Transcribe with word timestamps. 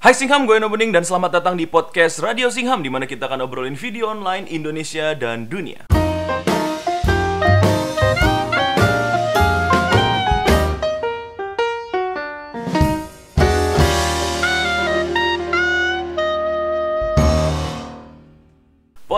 Hai 0.00 0.16
Singham, 0.16 0.48
gue 0.48 0.56
Eno 0.56 0.72
Bening 0.72 0.96
dan 0.96 1.04
selamat 1.04 1.28
datang 1.28 1.60
di 1.60 1.68
podcast 1.68 2.24
Radio 2.24 2.48
Singham 2.48 2.80
di 2.80 2.88
mana 2.88 3.04
kita 3.04 3.28
akan 3.28 3.44
obrolin 3.44 3.76
video 3.76 4.08
online 4.08 4.48
Indonesia 4.48 5.12
dan 5.12 5.44
dunia. 5.44 5.99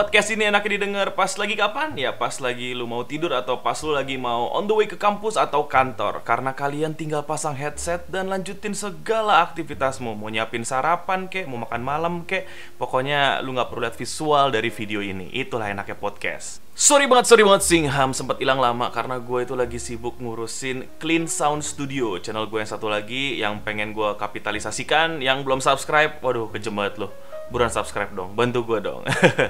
Podcast 0.03 0.35
ini 0.35 0.51
enaknya 0.51 0.83
didengar. 0.83 1.15
Pas 1.15 1.31
lagi 1.39 1.55
kapan? 1.55 1.95
Ya 1.95 2.11
pas 2.11 2.35
lagi 2.43 2.75
lu 2.75 2.91
mau 2.91 3.07
tidur 3.07 3.31
atau 3.39 3.63
pas 3.63 3.79
lu 3.87 3.95
lagi 3.95 4.19
mau 4.19 4.51
on 4.51 4.67
the 4.67 4.75
way 4.75 4.91
ke 4.91 4.99
kampus 4.99 5.39
atau 5.39 5.71
kantor. 5.71 6.27
Karena 6.27 6.51
kalian 6.51 6.99
tinggal 6.99 7.23
pasang 7.23 7.55
headset 7.55 8.11
dan 8.11 8.27
lanjutin 8.27 8.75
segala 8.75 9.47
aktivitasmu. 9.47 10.19
Mau 10.19 10.27
nyiapin 10.27 10.67
sarapan 10.67 11.31
kek, 11.31 11.47
mau 11.47 11.63
makan 11.63 11.83
malam 11.87 12.15
kek 12.27 12.51
Pokoknya 12.83 13.47
lu 13.47 13.55
nggak 13.55 13.71
perlu 13.71 13.87
lihat 13.87 13.95
visual 13.95 14.51
dari 14.51 14.75
video 14.75 15.07
ini. 15.07 15.31
Itulah 15.31 15.71
enaknya 15.71 15.95
podcast 15.95 16.59
Sorry 16.73 17.05
banget, 17.05 17.29
sorry 17.29 17.45
banget 17.45 17.69
Singham 17.69 18.17
sempat 18.17 18.41
hilang 18.41 18.57
lama 18.57 18.89
karena 18.89 19.21
gue 19.21 19.45
itu 19.45 19.53
lagi 19.53 19.77
sibuk 19.77 20.17
ngurusin 20.17 20.89
Clean 20.97 21.29
Sound 21.29 21.61
Studio 21.61 22.17
Channel 22.17 22.49
gue 22.49 22.65
yang 22.65 22.71
satu 22.71 22.89
lagi 22.89 23.37
yang 23.37 23.61
pengen 23.61 23.93
gue 23.93 24.17
kapitalisasikan 24.17 25.21
Yang 25.21 25.45
belum 25.45 25.61
subscribe, 25.61 26.17
waduh 26.25 26.49
kejem 26.49 26.73
banget 26.73 26.97
loh 26.97 27.13
buruan 27.53 27.69
subscribe 27.69 28.09
dong, 28.17 28.33
bantu 28.33 28.65
gue 28.65 28.81
dong. 28.81 29.05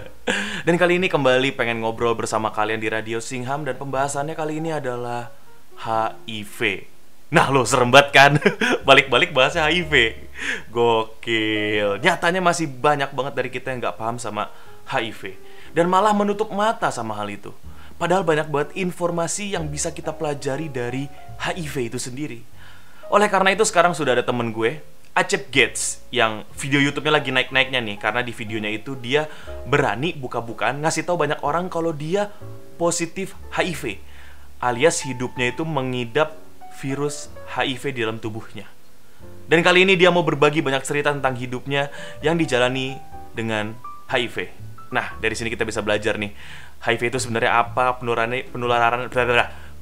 dan 0.66 0.74
kali 0.74 0.98
ini 0.98 1.06
kembali 1.06 1.54
pengen 1.54 1.78
ngobrol 1.86 2.18
bersama 2.18 2.50
kalian 2.50 2.82
di 2.82 2.90
Radio 2.90 3.22
Singham 3.22 3.62
dan 3.62 3.78
pembahasannya 3.78 4.34
kali 4.34 4.58
ini 4.58 4.74
adalah 4.74 5.30
HIV. 5.78 6.90
Nah 7.30 7.48
lo 7.54 7.62
serem 7.62 7.94
banget 7.94 8.10
kan, 8.10 8.32
balik-balik 8.88 9.30
bahasnya 9.30 9.70
HIV. 9.70 10.18
Gokil, 10.74 12.02
nyatanya 12.02 12.42
masih 12.42 12.66
banyak 12.66 13.14
banget 13.14 13.32
dari 13.38 13.48
kita 13.54 13.70
yang 13.70 13.78
nggak 13.78 13.96
paham 13.96 14.18
sama 14.18 14.50
HIV. 14.90 15.38
Dan 15.72 15.88
malah 15.88 16.12
menutup 16.12 16.52
mata 16.52 16.92
sama 16.92 17.16
hal 17.16 17.28
itu. 17.32 17.52
Padahal 17.96 18.26
banyak 18.26 18.48
banget 18.48 18.70
informasi 18.76 19.56
yang 19.56 19.68
bisa 19.68 19.92
kita 19.92 20.12
pelajari 20.12 20.68
dari 20.68 21.06
HIV 21.40 21.94
itu 21.94 21.98
sendiri. 22.00 22.40
Oleh 23.12 23.28
karena 23.28 23.52
itu 23.52 23.62
sekarang 23.64 23.92
sudah 23.92 24.16
ada 24.16 24.24
temen 24.24 24.50
gue 24.52 24.80
Acep 25.12 25.52
Gates 25.52 26.00
yang 26.08 26.48
video 26.56 26.80
YouTube-nya 26.80 27.12
lagi 27.12 27.28
naik-naiknya 27.36 27.84
nih 27.84 27.96
karena 28.00 28.24
di 28.24 28.32
videonya 28.32 28.72
itu 28.72 28.96
dia 28.96 29.28
berani 29.68 30.16
buka-bukaan 30.16 30.80
ngasih 30.80 31.04
tahu 31.04 31.20
banyak 31.20 31.44
orang 31.44 31.68
kalau 31.68 31.92
dia 31.92 32.32
positif 32.80 33.36
HIV 33.52 34.00
alias 34.62 35.02
hidupnya 35.02 35.50
itu 35.50 35.66
mengidap 35.66 36.38
virus 36.78 37.28
HIV 37.58 37.98
di 37.98 38.00
dalam 38.06 38.22
tubuhnya. 38.22 38.70
Dan 39.50 39.60
kali 39.60 39.82
ini 39.82 39.98
dia 39.98 40.08
mau 40.14 40.22
berbagi 40.22 40.62
banyak 40.62 40.86
cerita 40.86 41.10
tentang 41.10 41.34
hidupnya 41.34 41.90
yang 42.22 42.38
dijalani 42.38 42.96
dengan 43.34 43.74
HIV. 44.06 44.48
Nah, 44.92 45.16
dari 45.18 45.32
sini 45.32 45.48
kita 45.48 45.64
bisa 45.64 45.80
belajar 45.80 46.20
nih. 46.20 46.30
HIV 46.84 47.16
itu 47.16 47.18
sebenarnya 47.18 47.64
apa, 47.64 47.96
penularannya, 47.96 48.52
penularan, 48.52 49.08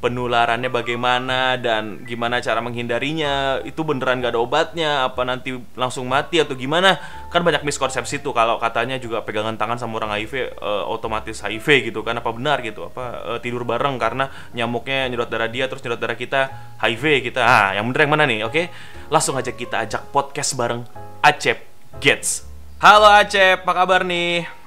penularannya 0.01 0.73
bagaimana 0.73 1.61
dan 1.61 2.03
gimana 2.09 2.41
cara 2.41 2.65
menghindarinya? 2.65 3.61
Itu 3.63 3.85
beneran 3.85 4.25
gak 4.25 4.33
ada 4.33 4.41
obatnya? 4.41 4.91
Apa 5.05 5.29
nanti 5.29 5.55
langsung 5.77 6.09
mati 6.09 6.41
atau 6.41 6.57
gimana? 6.57 6.97
Kan 7.29 7.45
banyak 7.45 7.63
miskonsepsi 7.63 8.25
tuh. 8.25 8.33
Kalau 8.33 8.57
katanya 8.57 8.97
juga 8.97 9.21
pegangan 9.21 9.61
tangan 9.61 9.77
sama 9.77 10.01
orang 10.01 10.17
HIV 10.17 10.35
uh, 10.35 10.41
eh, 10.49 10.85
otomatis 10.89 11.45
HIV 11.45 11.93
gitu 11.93 12.01
kan. 12.01 12.17
Apa 12.17 12.33
benar 12.33 12.65
gitu? 12.65 12.89
Apa 12.89 13.37
uh, 13.37 13.39
tidur 13.39 13.63
bareng 13.69 14.01
karena 14.01 14.33
nyamuknya 14.57 15.07
nyedot 15.13 15.29
darah 15.29 15.53
dia 15.53 15.69
terus 15.69 15.85
nyedot 15.85 16.01
darah 16.01 16.17
kita? 16.17 16.49
HIV 16.81 17.31
kita. 17.31 17.45
Ah 17.45 17.77
yang 17.77 17.85
bener 17.93 18.09
yang 18.09 18.13
mana 18.17 18.25
nih? 18.25 18.41
Oke? 18.49 18.73
Langsung 19.13 19.37
aja 19.37 19.53
kita 19.53 19.85
ajak 19.85 20.09
podcast 20.11 20.57
bareng 20.57 20.83
Acep 21.21 21.61
Gets. 22.01 22.49
Halo 22.81 23.13
Acep 23.13 23.69
apa 23.69 23.73
kabar 23.77 24.09
nih 24.09 24.60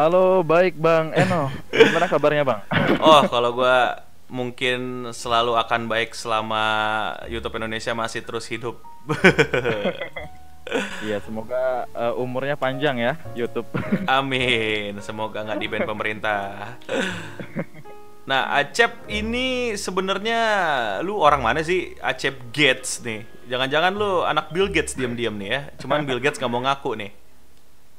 Halo, 0.00 0.40
baik 0.40 0.80
Bang 0.80 1.12
Eno. 1.12 1.52
Gimana 1.68 2.08
kabarnya 2.08 2.40
Bang? 2.40 2.64
oh, 3.04 3.20
kalau 3.28 3.52
gua 3.52 4.00
mungkin 4.32 5.12
selalu 5.12 5.60
akan 5.60 5.92
baik 5.92 6.16
selama 6.16 6.64
YouTube 7.28 7.60
Indonesia 7.60 7.92
masih 7.92 8.24
terus 8.24 8.48
hidup. 8.48 8.80
Iya, 11.02 11.18
semoga 11.18 11.90
uh, 11.98 12.14
umurnya 12.14 12.54
panjang 12.54 12.94
ya 12.94 13.18
YouTube. 13.34 13.66
Amin. 14.06 14.94
Semoga 15.02 15.42
nggak 15.42 15.58
di 15.58 15.66
ban 15.66 15.82
pemerintah. 15.82 16.78
Nah, 18.22 18.54
Acep 18.54 19.10
ini 19.10 19.74
sebenarnya 19.74 20.40
lu 21.02 21.18
orang 21.18 21.42
mana 21.42 21.60
sih? 21.66 21.98
Acep 21.98 22.54
Gates 22.54 23.02
nih. 23.02 23.26
Jangan-jangan 23.50 23.92
lu 23.98 24.22
anak 24.22 24.54
Bill 24.54 24.70
Gates 24.70 24.94
diam-diam 24.94 25.34
nih 25.34 25.48
ya. 25.50 25.60
Cuman 25.82 26.06
Bill 26.06 26.22
Gates 26.22 26.38
nggak 26.38 26.52
mau 26.54 26.62
ngaku 26.62 26.94
nih. 27.02 27.10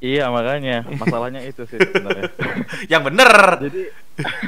Iya 0.02 0.34
makanya 0.34 0.82
masalahnya 0.98 1.46
itu 1.46 1.62
sih 1.70 1.78
sebenarnya. 1.78 2.34
yang 2.92 3.06
bener. 3.06 3.30
Jadi 3.62 3.84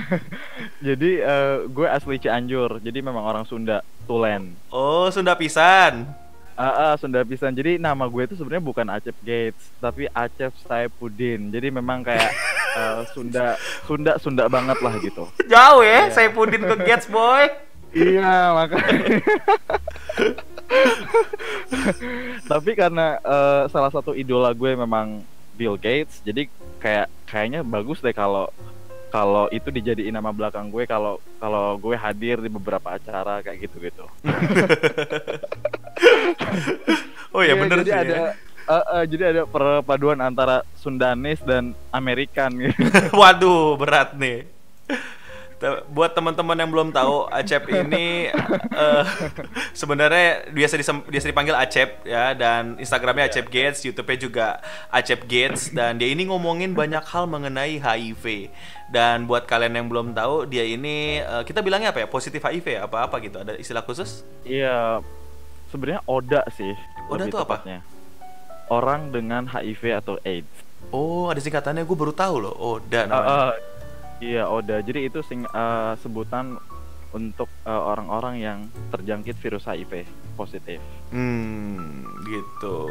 jadi 0.90 1.12
uh, 1.22 1.58
gue 1.70 1.86
asli 1.86 2.18
Cianjur, 2.18 2.82
jadi 2.82 3.06
memang 3.06 3.22
orang 3.22 3.46
Sunda, 3.46 3.86
Tulen. 4.10 4.58
Oh 4.74 5.14
Sunda 5.14 5.38
pisan. 5.38 6.10
Ah 6.58 6.66
uh, 6.66 6.74
uh, 6.74 6.94
Sunda 6.98 7.22
pisan. 7.22 7.54
Jadi 7.54 7.78
nama 7.78 8.10
gue 8.10 8.26
itu 8.26 8.34
sebenarnya 8.34 8.66
bukan 8.66 8.88
Acep 8.98 9.14
Gates, 9.22 9.62
tapi 9.78 10.10
Acep 10.10 10.58
Saipudin. 10.66 11.54
Jadi 11.54 11.70
memang 11.70 12.02
kayak 12.02 12.34
uh, 12.74 13.06
Sunda 13.14 13.54
Sunda 13.86 14.18
Sunda 14.18 14.50
banget 14.50 14.82
lah 14.82 14.98
gitu. 15.06 15.30
Jauh 15.46 15.86
ya, 15.86 16.10
yeah. 16.10 16.10
Saipudin 16.10 16.66
ke 16.66 16.76
Gates 16.82 17.06
boy. 17.06 17.46
iya 17.94 18.58
makanya. 18.58 19.22
tapi 22.50 22.74
karena 22.74 23.22
uh, 23.22 23.70
salah 23.70 23.94
satu 23.94 24.18
idola 24.18 24.50
gue 24.50 24.74
memang 24.74 25.22
Bill 25.56 25.78
Gates 25.78 26.20
jadi 26.26 26.50
kayak 26.82 27.08
kayaknya 27.30 27.64
bagus 27.64 28.04
deh 28.04 28.14
kalau 28.14 28.50
kalau 29.14 29.46
itu 29.54 29.70
dijadiin 29.70 30.18
nama 30.18 30.34
belakang 30.34 30.74
gue 30.74 30.90
kalau 30.90 31.22
kalau 31.38 31.78
gue 31.78 31.94
hadir 31.94 32.42
di 32.42 32.50
beberapa 32.50 32.98
acara 32.98 33.46
kayak 33.46 33.70
gitu 33.70 33.78
gitu 33.78 34.06
oh 37.38 37.46
ya, 37.46 37.54
ya 37.54 37.62
bener 37.62 37.78
jadi 37.86 37.90
sih 37.90 37.94
ada 37.94 38.16
ya. 38.16 38.34
Uh, 38.64 38.80
uh, 38.80 39.04
jadi 39.04 39.24
ada 39.36 39.42
perpaduan 39.44 40.24
antara 40.24 40.64
Sundanis 40.80 41.44
dan 41.44 41.76
Amerikan 41.92 42.48
gitu. 42.56 42.80
Waduh, 43.20 43.76
berat 43.76 44.16
nih 44.16 44.48
buat 45.88 46.12
teman-teman 46.12 46.58
yang 46.60 46.70
belum 46.72 46.90
tahu 46.92 47.32
Acep 47.32 47.64
ini 47.72 48.28
uh, 48.76 49.04
sebenarnya 49.80 50.52
biasa 50.52 50.76
disem, 50.76 51.00
biasa 51.08 51.26
dipanggil 51.32 51.56
Acep 51.56 52.04
ya 52.04 52.36
dan 52.36 52.76
Instagramnya 52.76 53.32
Acep 53.32 53.48
Gates, 53.48 53.88
YouTube-nya 53.88 54.18
juga 54.20 54.48
Acep 54.92 55.24
Gates 55.24 55.72
dan 55.72 55.96
dia 55.96 56.12
ini 56.12 56.28
ngomongin 56.28 56.76
banyak 56.76 57.04
hal 57.08 57.32
mengenai 57.32 57.80
HIV 57.80 58.52
dan 58.92 59.24
buat 59.24 59.48
kalian 59.48 59.80
yang 59.80 59.88
belum 59.88 60.12
tahu 60.12 60.46
dia 60.52 60.68
ini 60.68 61.24
uh, 61.24 61.48
kita 61.48 61.64
bilangnya 61.64 61.96
apa 61.96 62.04
ya 62.04 62.08
positif 62.12 62.44
HIV 62.44 62.68
ya 62.68 62.82
apa 62.86 63.08
apa 63.08 63.16
gitu 63.24 63.40
ada 63.40 63.56
istilah 63.56 63.82
khusus? 63.88 64.28
Iya 64.44 65.00
sebenarnya 65.72 66.04
ODA 66.06 66.44
sih. 66.54 66.76
ODA 67.08 67.32
itu 67.32 67.40
apa? 67.40 67.64
Orang 68.68 69.16
dengan 69.16 69.48
HIV 69.48 70.04
atau 70.04 70.20
AIDS. 70.28 70.52
Oh 70.92 71.32
ada 71.32 71.40
singkatannya 71.40 71.88
gue 71.88 71.98
baru 71.98 72.14
tahu 72.14 72.36
loh 72.44 72.54
ODA 72.54 73.08
namanya. 73.08 73.26
Uh, 73.26 73.40
uh, 73.50 73.54
Iya, 74.24 74.44
Oda. 74.48 74.80
Jadi 74.80 75.12
itu 75.12 75.20
sing 75.28 75.44
uh, 75.52 75.94
sebutan 76.00 76.56
untuk 77.14 77.52
uh, 77.68 77.94
orang-orang 77.94 78.42
yang 78.42 78.60
terjangkit 78.90 79.38
virus 79.38 79.68
HIV 79.70 80.08
positif. 80.34 80.80
Hmm, 81.14 82.08
gitu. 82.26 82.90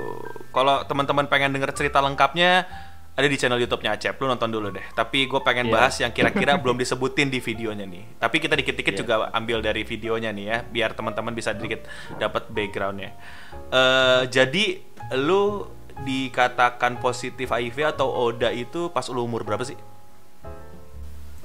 Kalau 0.54 0.86
teman-teman 0.86 1.26
pengen 1.26 1.50
denger 1.56 1.74
cerita 1.74 1.98
lengkapnya 1.98 2.68
ada 3.12 3.28
di 3.28 3.36
channel 3.36 3.60
YouTube-nya 3.60 3.98
Acep. 3.98 4.14
Lu 4.22 4.30
nonton 4.30 4.48
dulu 4.48 4.70
deh. 4.70 4.84
Tapi 4.94 5.26
gue 5.26 5.40
pengen 5.42 5.68
yeah. 5.68 5.74
bahas 5.74 5.94
yang 5.98 6.12
kira-kira 6.14 6.56
belum 6.62 6.78
disebutin 6.78 7.28
di 7.28 7.42
videonya 7.42 7.84
nih. 7.84 8.04
Tapi 8.22 8.36
kita 8.38 8.54
dikit-dikit 8.56 8.94
yeah. 8.94 9.00
juga 9.02 9.14
ambil 9.34 9.58
dari 9.60 9.82
videonya 9.82 10.30
nih 10.30 10.44
ya, 10.46 10.58
biar 10.64 10.90
teman-teman 10.94 11.34
bisa 11.34 11.52
dikit 11.52 11.84
dapat 12.16 12.48
backgroundnya. 12.48 13.10
Uh, 13.68 14.24
jadi 14.30 14.80
lu 15.18 15.66
dikatakan 16.06 16.98
positif 17.04 17.52
HIV 17.52 17.94
atau 17.98 18.08
ODA 18.08 18.48
itu 18.54 18.88
pas 18.88 19.04
lu 19.12 19.28
umur 19.28 19.44
berapa 19.44 19.66
sih? 19.66 19.76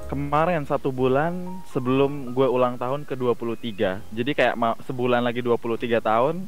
Kemarin 0.07 0.63
satu 0.63 0.89
bulan 0.89 1.59
sebelum 1.75 2.31
gue 2.31 2.47
ulang 2.47 2.79
tahun 2.79 3.03
ke 3.03 3.13
23 3.19 4.15
jadi 4.15 4.31
kayak 4.31 4.55
sebulan 4.87 5.19
lagi 5.19 5.43
23 5.43 5.99
tahun 5.99 6.47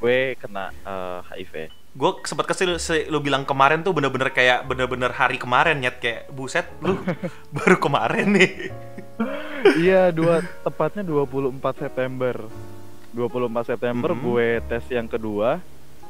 gue 0.00 0.36
kena 0.40 0.72
uh, 0.84 1.20
eh, 1.36 1.44
HIV 1.44 1.54
gue 1.96 2.10
sempat 2.28 2.44
kesel 2.44 2.76
lu 3.08 3.24
bilang 3.24 3.48
kemarin 3.48 3.80
tuh 3.80 3.96
bener-bener 3.96 4.28
kayak 4.28 4.68
bener-bener 4.68 5.08
hari 5.16 5.40
kemarin 5.40 5.80
nyet. 5.80 5.96
Kayak 5.96 6.28
buset 6.28 6.68
lu 6.84 7.00
baru 7.56 7.80
kemarin 7.80 8.36
nih. 8.36 8.68
Iya 9.80 10.12
dua 10.12 10.44
tepatnya 10.60 11.00
24 11.00 11.56
September. 11.88 12.36
24 13.16 13.72
September 13.72 14.12
mm 14.12 14.18
-hmm. 14.20 14.26
gue 14.28 14.48
tes 14.68 14.84
yang 14.92 15.08
kedua 15.08 15.56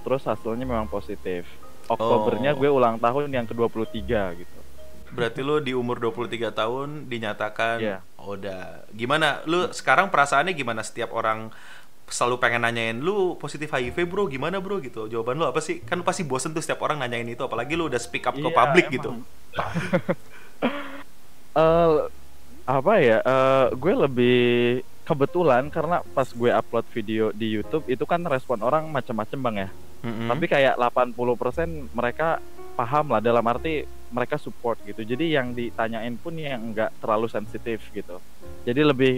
terus 0.03 0.27
hasilnya 0.27 0.67
memang 0.67 0.91
positif. 0.91 1.47
Oktobernya 1.87 2.51
oh. 2.51 2.59
gue 2.59 2.67
ulang 2.67 2.99
tahun 2.99 3.31
yang 3.31 3.47
ke-23 3.47 4.03
gitu 4.43 4.66
Berarti 5.13 5.41
lu 5.45 5.63
di 5.63 5.73
umur 5.77 5.99
23 5.99 6.51
tahun 6.51 6.89
dinyatakan 7.07 7.77
yeah. 7.79 8.01
oh, 8.19 8.35
udah. 8.35 8.89
Gimana? 8.95 9.43
Lu 9.47 9.71
sekarang 9.71 10.11
perasaannya 10.11 10.53
gimana? 10.57 10.83
Setiap 10.83 11.15
orang 11.15 11.51
selalu 12.07 12.39
pengen 12.39 12.63
nanyain 12.63 12.95
lu 12.99 13.35
positif 13.39 13.71
HIV 13.71 14.07
bro? 14.07 14.27
Gimana 14.27 14.59
bro? 14.63 14.79
Gitu. 14.79 15.11
Jawaban 15.11 15.39
lu 15.39 15.47
apa 15.47 15.63
sih? 15.63 15.83
Kan 15.83 16.01
lu 16.01 16.05
pasti 16.07 16.23
bosen 16.27 16.55
tuh 16.55 16.63
setiap 16.63 16.83
orang 16.83 17.03
nanyain 17.03 17.27
itu 17.27 17.43
apalagi 17.43 17.75
lu 17.79 17.91
udah 17.91 18.01
speak 18.01 18.27
up 18.27 18.35
ke 18.35 18.43
Iya, 18.43 18.55
publik 18.55 18.87
gitu. 18.91 19.11
eh 21.57 21.97
apa 22.67 22.93
ya? 22.99 23.19
Eh 23.23 23.67
gue 23.75 23.95
lebih 23.95 24.39
kebetulan 25.07 25.71
karena 25.71 26.03
pas 26.15 26.27
gue 26.27 26.51
upload 26.51 26.87
video 26.91 27.31
di 27.31 27.55
YouTube 27.55 27.87
itu 27.87 28.03
kan 28.03 28.27
respon 28.27 28.59
orang 28.63 28.91
macam-macam 28.91 29.39
bang 29.39 29.57
ya. 29.67 29.71
Mm-mm. 30.07 30.29
tapi 30.29 30.45
kayak 30.47 30.79
80% 30.79 31.91
mereka 31.97 32.39
paham 32.77 33.17
lah 33.17 33.25
dalam 33.25 33.43
arti 33.49 33.89
mereka 34.13 34.37
support 34.37 34.77
gitu. 34.85 35.03
Jadi 35.03 35.35
yang 35.35 35.57
ditanyain 35.57 36.15
pun 36.21 36.37
yang 36.37 36.61
nggak 36.71 37.01
terlalu 37.03 37.27
sensitif 37.27 37.83
gitu. 37.91 38.21
Jadi 38.69 38.81
lebih 38.85 39.15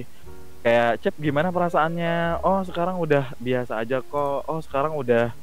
kayak 0.62 1.02
cep 1.02 1.14
gimana 1.18 1.50
perasaannya? 1.50 2.40
Oh 2.46 2.62
sekarang 2.62 2.96
udah 3.02 3.34
biasa 3.42 3.82
aja 3.82 3.98
kok. 4.00 4.46
Oh 4.46 4.62
sekarang 4.62 4.94
udah 4.94 5.34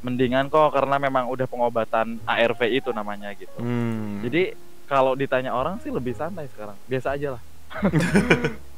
mendingan 0.00 0.48
kok 0.48 0.72
karena 0.72 0.96
memang 0.96 1.28
udah 1.28 1.44
pengobatan 1.44 2.16
ARV 2.24 2.60
itu 2.72 2.88
namanya 2.88 3.36
gitu. 3.36 3.52
Hmm. 3.60 4.24
jadi 4.24 4.56
kalau 4.88 5.12
ditanya 5.12 5.52
orang 5.52 5.76
sih 5.84 5.92
lebih 5.92 6.16
santai 6.16 6.48
sekarang. 6.50 6.74
Biasa 6.88 7.14
aja 7.14 7.38
lah. 7.38 7.42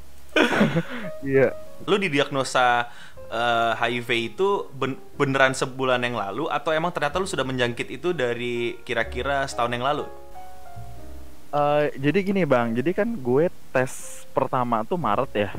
Iya. 1.20 1.52
Lu 1.84 2.00
didiagnosa 2.00 2.88
eh, 3.32 3.72
HIV 3.80 4.36
itu 4.36 4.68
ben- 4.76 5.00
beneran 5.16 5.56
sebulan 5.56 6.04
yang 6.04 6.20
lalu 6.20 6.46
atau 6.52 6.70
emang 6.70 6.92
ternyata 6.92 7.16
lu 7.16 7.24
sudah 7.24 7.42
menjangkit 7.42 7.88
itu 7.88 8.12
dari 8.12 8.76
kira-kira 8.84 9.48
setahun 9.48 9.72
yang 9.72 9.82
lalu? 9.84 10.04
Eh, 11.52 11.84
jadi 11.96 12.18
gini 12.20 12.42
bang. 12.44 12.76
Jadi 12.76 12.90
kan 12.92 13.08
gue 13.08 13.48
tes 13.72 14.24
pertama 14.36 14.84
tuh 14.84 15.00
Maret 15.00 15.32
ya. 15.32 15.50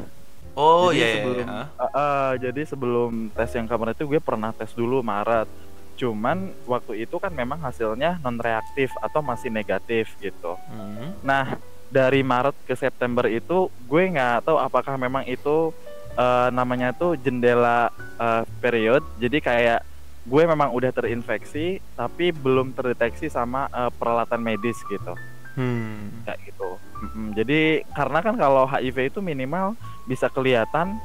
Oh 0.53 0.93
jadi 0.93 1.01
iya 1.01 1.09
sebelum 1.17 1.47
iya. 1.49 1.65
Eh, 1.65 1.91
eh, 1.97 2.31
jadi 2.49 2.61
sebelum 2.69 3.11
tes 3.33 3.51
yang 3.57 3.65
kemarin 3.65 3.93
itu 3.97 4.05
gue 4.05 4.21
pernah 4.21 4.49
tes 4.53 4.69
dulu 4.73 5.01
Maret. 5.01 5.49
Cuman 5.97 6.49
waktu 6.65 7.05
itu 7.05 7.17
kan 7.21 7.33
memang 7.33 7.61
hasilnya 7.61 8.21
non 8.21 8.37
reaktif 8.37 8.93
atau 9.01 9.21
masih 9.21 9.49
negatif 9.49 10.13
gitu. 10.21 10.57
Hmm. 10.69 11.13
nah 11.21 11.57
dari 11.93 12.25
Maret 12.25 12.57
ke 12.65 12.73
September 12.73 13.29
itu 13.29 13.69
gue 13.85 14.03
nggak 14.17 14.49
tahu 14.49 14.57
apakah 14.57 14.97
memang 14.97 15.21
itu 15.29 15.69
eh, 16.13 16.50
namanya 16.54 16.94
tuh 16.94 17.18
jendela 17.18 17.89
eh, 18.18 18.44
period 18.62 19.04
jadi 19.18 19.38
kayak 19.42 19.81
gue 20.24 20.44
memang 20.48 20.71
udah 20.71 20.95
terinfeksi 20.95 21.83
tapi 22.00 22.31
belum 22.31 22.71
terdeteksi 22.71 23.27
sama 23.27 23.68
eh, 23.69 23.92
peralatan 23.94 24.39
medis 24.39 24.80
gitu 24.88 25.13
Hmm. 25.54 26.25
kayak 26.25 26.39
gitu. 26.50 26.69
Mm-mm. 27.06 27.27
Jadi 27.38 27.86
karena 27.94 28.19
kan 28.25 28.36
kalau 28.38 28.65
HIV 28.65 29.13
itu 29.13 29.19
minimal 29.21 29.77
bisa 30.10 30.25
kelihatan 30.30 30.98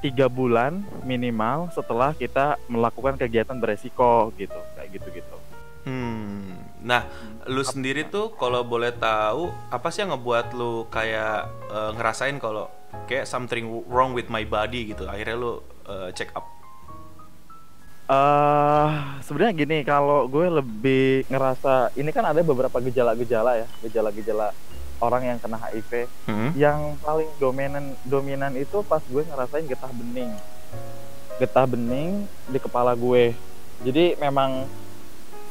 tiga 0.00 0.28
bulan 0.28 0.84
minimal 1.04 1.68
setelah 1.72 2.16
kita 2.16 2.56
melakukan 2.68 3.20
kegiatan 3.20 3.56
beresiko 3.56 4.32
gitu, 4.36 4.56
kayak 4.76 4.88
gitu 4.96 5.08
gitu. 5.12 5.36
Hmm. 5.88 6.60
Nah, 6.84 7.08
lu 7.48 7.64
sendiri 7.64 8.04
tuh 8.08 8.36
kalau 8.36 8.60
boleh 8.64 8.92
tahu 8.92 9.48
apa 9.72 9.88
sih 9.88 10.04
yang 10.04 10.12
ngebuat 10.12 10.52
lu 10.56 10.84
kayak 10.92 11.48
eh, 11.72 11.90
ngerasain 11.96 12.36
kalau 12.36 12.68
kayak 13.06 13.26
something 13.26 13.82
wrong 13.86 14.14
with 14.14 14.30
my 14.30 14.42
body 14.46 14.94
gitu. 14.94 15.06
Akhirnya 15.06 15.36
lu 15.38 15.52
eh, 15.86 16.10
check 16.14 16.30
up. 16.34 16.46
eh 18.10 18.90
sebenarnya 19.22 19.54
gini, 19.54 19.78
kalau 19.86 20.26
gue 20.26 20.50
lebih 20.50 21.30
ngerasa 21.30 21.94
ini 21.94 22.10
kan 22.10 22.26
ada 22.26 22.42
beberapa 22.42 22.82
gejala-gejala 22.82 23.62
ya, 23.62 23.68
gejala-gejala 23.86 24.50
orang 24.98 25.22
yang 25.30 25.38
kena 25.38 25.58
HIV. 25.62 26.10
Hmm. 26.26 26.50
Yang 26.58 26.80
paling 27.06 27.30
dominan 27.38 27.84
dominan 28.02 28.52
itu 28.58 28.82
pas 28.82 28.98
gue 29.06 29.22
ngerasain 29.22 29.62
getah 29.66 29.92
bening. 29.94 30.34
Getah 31.38 31.66
bening 31.70 32.26
di 32.50 32.58
kepala 32.58 32.98
gue. 32.98 33.32
Jadi 33.86 34.18
memang 34.18 34.66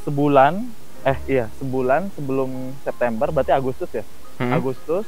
sebulan 0.04 0.68
eh 1.08 1.20
iya, 1.32 1.46
sebulan 1.64 2.12
sebelum 2.14 2.76
September 2.84 3.32
berarti 3.32 3.56
Agustus 3.56 3.90
ya. 3.90 4.04
Hmm. 4.36 4.52
Agustus 4.52 5.08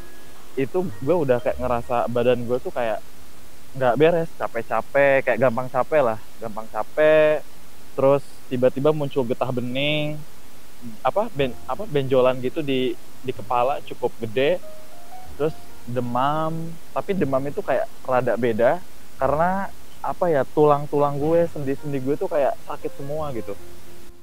itu 0.56 0.88
gue 1.00 1.16
udah 1.16 1.40
kayak 1.40 1.58
ngerasa 1.60 2.08
badan 2.12 2.44
gue 2.44 2.58
tuh 2.60 2.74
kayak 2.74 3.00
nggak 3.72 3.96
beres, 3.96 4.30
capek-capek, 4.36 5.24
kayak 5.24 5.40
gampang 5.40 5.68
capek 5.72 6.02
lah, 6.04 6.20
gampang 6.36 6.68
capek. 6.68 7.44
Terus 7.96 8.44
tiba-tiba 8.52 8.92
muncul 8.92 9.24
getah 9.24 9.52
bening, 9.52 10.20
apa 11.04 11.32
ben 11.32 11.56
apa 11.68 11.88
benjolan 11.88 12.40
gitu 12.44 12.60
di 12.60 12.96
di 13.24 13.32
kepala 13.32 13.80
cukup 13.88 14.12
gede. 14.20 14.60
Terus 15.40 15.56
demam, 15.88 16.76
tapi 16.92 17.16
demam 17.16 17.42
itu 17.48 17.64
kayak 17.64 17.88
rada 18.04 18.36
beda 18.36 18.84
karena 19.16 19.72
apa 20.02 20.26
ya 20.34 20.42
tulang-tulang 20.44 21.16
gue, 21.22 21.46
sendi-sendi 21.48 22.02
gue 22.02 22.16
tuh 22.18 22.28
kayak 22.28 22.58
sakit 22.66 22.92
semua 22.98 23.30
gitu. 23.38 23.54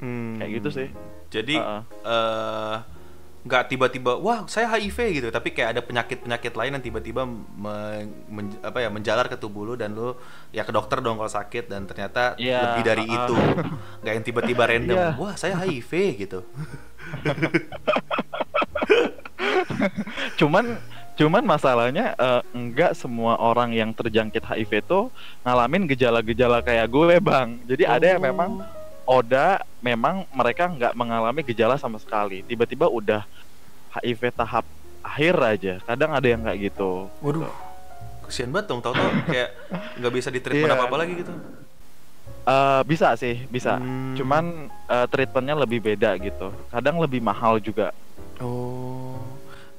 Hmm. 0.03 0.37
Kayak 0.43 0.51
gitu 0.61 0.69
sih. 0.75 0.89
Jadi 1.31 1.57
Heeh. 1.57 1.83
eh 2.05 2.77
nggak 3.49 3.73
tiba-tiba 3.73 4.21
wah 4.21 4.45
saya 4.45 4.69
HIV 4.69 4.99
gitu. 5.17 5.29
Tapi 5.33 5.49
kayak 5.51 5.69
ada 5.73 5.81
penyakit-penyakit 5.81 6.53
lain 6.53 6.77
yang 6.77 6.85
tiba-tiba 6.85 7.25
men- 7.25 8.13
men- 8.29 8.61
apa 8.61 8.85
ya 8.85 8.93
menjalar 8.93 9.25
ke 9.25 9.35
tubuh 9.35 9.65
lu 9.65 9.75
dan 9.75 9.97
lu 9.97 10.13
ya 10.53 10.63
ke 10.63 10.71
dokter 10.71 11.01
dong 11.01 11.17
kalau 11.17 11.33
sakit 11.33 11.65
dan 11.67 11.89
ternyata 11.89 12.37
Iya, 12.37 12.77
lebih 12.77 12.85
dari 12.85 13.05
uh-uh. 13.09 13.17
itu. 13.17 13.35
Nggak 14.05 14.13
yang 14.13 14.25
tiba-tiba 14.29 14.63
random 14.71 14.97
Iya. 15.01 15.09
wah 15.17 15.35
saya 15.35 15.57
HIV 15.57 15.91
gitu. 16.21 16.45
Cuman 20.39 20.79
cuman 21.19 21.43
masalahnya 21.43 22.15
eh, 22.15 22.43
enggak 22.55 22.95
semua 22.95 23.35
orang 23.39 23.75
yang 23.75 23.91
terjangkit 23.91 24.45
HIV 24.45 24.87
itu 24.87 25.11
ngalamin 25.43 25.89
gejala-gejala 25.89 26.63
kayak 26.63 26.87
gue 26.87 27.19
bang. 27.19 27.59
Jadi 27.67 27.83
ada 27.83 28.07
yang 28.07 28.23
memang 28.23 28.63
Oda 29.09 29.65
memang 29.81 30.29
mereka 30.31 30.69
nggak 30.69 30.93
mengalami 30.93 31.41
gejala 31.41 31.81
sama 31.81 31.97
sekali. 31.97 32.45
Tiba-tiba 32.45 32.93
udah 32.93 33.25
HIV 33.97 34.37
tahap 34.37 34.69
akhir 35.01 35.35
aja. 35.41 35.75
Kadang 35.81 36.13
ada 36.13 36.29
yang 36.29 36.45
kayak 36.45 36.69
gitu. 36.69 37.09
Waduh. 37.25 37.49
Kesian 38.29 38.53
banget 38.53 38.69
dong 38.69 38.85
tau-tau 38.85 39.09
kayak 39.33 39.57
nggak 39.97 40.13
bisa 40.13 40.29
di 40.29 40.45
treatment 40.45 40.69
Iya. 40.69 40.77
apa-apa 40.77 40.97
lagi 41.01 41.13
gitu. 41.17 41.33
Eh, 42.49 42.81
bisa 42.85 43.13
sih 43.17 43.45
bisa. 43.49 43.77
Hmm. 43.77 44.17
cuman 44.17 44.45
eh, 44.69 45.07
treatmentnya 45.09 45.57
lebih 45.57 45.81
beda 45.81 46.17
gitu. 46.21 46.53
Kadang 46.69 47.01
lebih 47.01 47.25
mahal 47.25 47.61
juga. 47.61 47.97
Oh. 48.41 48.88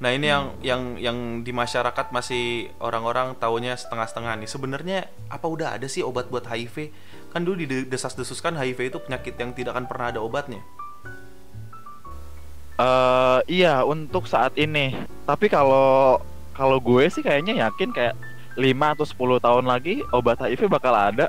Nah, 0.00 0.16
ini 0.16 0.32
yang 0.32 0.44
yang 0.64 0.82
yang 0.96 1.18
di 1.44 1.52
masyarakat 1.52 2.08
masih 2.08 2.72
orang-orang 2.80 3.36
taunya 3.36 3.76
setengah-setengah 3.76 4.40
nih. 4.40 4.48
Sebenarnya 4.48 4.98
apa 5.28 5.44
udah 5.44 5.76
ada 5.76 5.84
sih 5.92 6.00
obat 6.00 6.32
buat 6.32 6.48
HIV? 6.48 6.88
Kan 7.30 7.44
dulu 7.44 7.60
didesas-desuskan 7.62 8.56
HIV 8.56 8.96
itu 8.96 8.98
penyakit 8.98 9.36
yang 9.36 9.52
tidak 9.52 9.76
akan 9.76 9.86
pernah 9.86 10.08
ada 10.08 10.20
obatnya. 10.24 10.64
eh 12.80 13.40
iya 13.44 13.84
untuk 13.84 14.24
saat 14.24 14.56
ini 14.56 14.96
tapi 15.28 15.52
kalau 15.52 16.16
kalau 16.56 16.80
gue 16.80 17.04
sih 17.12 17.20
kayaknya 17.20 17.68
yakin 17.68 17.92
kayak 17.92 18.16
5 18.56 18.94
atau 18.96 19.04
10 19.04 19.44
tahun 19.44 19.64
lagi 19.68 20.00
obat 20.16 20.40
HIV 20.40 20.64
bakal 20.72 20.96
ada 20.96 21.28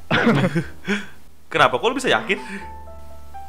Kenapa? 1.51 1.75
Kok 1.75 1.87
lu 1.91 1.99
bisa 1.99 2.07
yakin? 2.07 2.39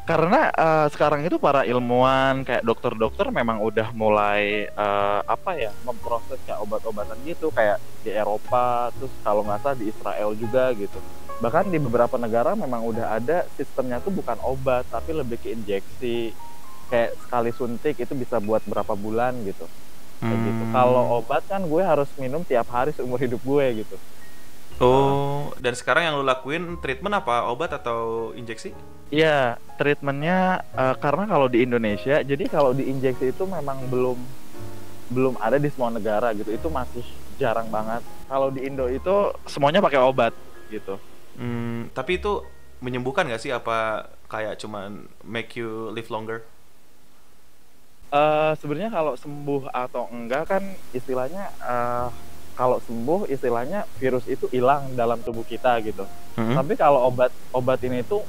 Karena 0.02 0.50
eh, 0.50 0.86
sekarang 0.90 1.22
itu 1.22 1.38
para 1.38 1.62
ilmuwan 1.62 2.42
kayak 2.42 2.66
dokter-dokter 2.66 3.30
memang 3.30 3.62
udah 3.62 3.94
mulai 3.94 4.66
eh, 4.66 5.20
apa 5.22 5.54
ya 5.54 5.70
memproses 5.86 6.42
kayak 6.42 6.58
obat-obatan 6.58 7.14
gitu 7.22 7.54
kayak 7.54 7.78
di 8.02 8.10
Eropa 8.10 8.90
terus 8.98 9.14
kalau 9.22 9.46
nggak 9.46 9.62
salah 9.62 9.78
di 9.78 9.86
Israel 9.94 10.34
juga 10.34 10.74
gitu. 10.74 10.98
Bahkan 11.38 11.70
di 11.70 11.78
beberapa 11.78 12.18
negara 12.18 12.58
memang 12.58 12.82
udah 12.82 13.14
ada 13.18 13.46
sistemnya 13.54 14.02
tuh 14.02 14.10
bukan 14.10 14.38
obat 14.42 14.86
tapi 14.90 15.14
lebih 15.14 15.38
ke 15.38 15.54
injeksi. 15.54 16.34
Kayak 16.90 17.16
sekali 17.24 17.50
suntik 17.54 17.96
itu 17.96 18.12
bisa 18.18 18.42
buat 18.42 18.60
berapa 18.66 18.92
bulan 18.98 19.38
gitu. 19.46 19.70
Kayak 20.22 20.38
gitu. 20.38 20.62
Hmm. 20.66 20.74
kalau 20.74 21.02
obat 21.18 21.42
kan 21.50 21.62
gue 21.62 21.82
harus 21.82 22.06
minum 22.14 22.46
tiap 22.46 22.70
hari 22.70 22.94
seumur 22.94 23.18
hidup 23.18 23.42
gue 23.42 23.86
gitu 23.86 23.96
Oh, 24.80 25.52
dan 25.60 25.76
sekarang 25.76 26.08
yang 26.08 26.14
lu 26.16 26.24
lakuin 26.24 26.80
treatment 26.80 27.18
apa? 27.18 27.50
Obat 27.50 27.76
atau 27.76 28.32
injeksi? 28.32 28.72
Iya, 29.12 29.60
treatmentnya 29.76 30.64
eh, 30.72 30.94
karena 30.96 31.28
kalau 31.28 31.46
di 31.50 31.60
Indonesia, 31.66 32.24
jadi 32.24 32.44
kalau 32.48 32.72
diinjeksi 32.72 33.36
itu 33.36 33.44
memang 33.44 33.84
belum 33.92 34.16
belum 35.12 35.36
ada 35.36 35.60
di 35.60 35.68
semua 35.68 35.92
negara 35.92 36.32
gitu. 36.32 36.48
Itu 36.48 36.72
masih 36.72 37.04
jarang 37.36 37.68
banget. 37.68 38.00
Kalau 38.26 38.48
di 38.48 38.64
Indo 38.64 38.88
itu 38.88 39.36
semuanya 39.44 39.84
pakai 39.84 40.00
obat 40.00 40.32
gitu. 40.72 40.96
Hmm, 41.36 41.92
tapi 41.92 42.16
itu 42.16 42.40
menyembuhkan 42.80 43.28
gak 43.28 43.40
sih 43.44 43.52
apa 43.52 44.08
kayak 44.26 44.58
cuman 44.58 45.06
make 45.22 45.54
you 45.54 45.92
live 45.92 46.08
longer? 46.08 46.40
Eh 48.12 48.52
sebenarnya 48.60 48.92
kalau 48.92 49.16
sembuh 49.16 49.72
atau 49.72 50.08
enggak 50.12 50.44
kan 50.48 50.64
istilahnya 50.96 51.52
eh, 51.60 52.08
kalau 52.52 52.78
sembuh 52.78 53.26
istilahnya 53.26 53.88
virus 53.96 54.24
itu 54.26 54.46
hilang 54.48 54.92
dalam 54.92 55.20
tubuh 55.20 55.42
kita 55.42 55.80
gitu. 55.80 56.04
Hmm? 56.36 56.54
Tapi 56.54 56.74
kalau 56.74 57.08
obat 57.08 57.32
obat 57.50 57.80
ini 57.82 58.00
tuh 58.02 58.20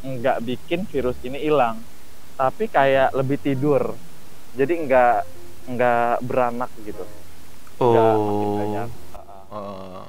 nggak 0.00 0.38
bikin 0.40 0.86
virus 0.86 1.18
ini 1.22 1.38
hilang, 1.38 1.80
tapi 2.34 2.66
kayak 2.66 3.12
lebih 3.12 3.36
tidur. 3.36 3.92
Jadi 4.54 4.74
nggak 4.84 5.16
nggak 5.68 6.14
beranak 6.24 6.70
gitu. 6.80 7.04
Nggak 7.76 8.12
makin 8.16 8.48
Oh. 8.48 8.56
banyak. 8.56 8.88
Eh, 9.48 10.06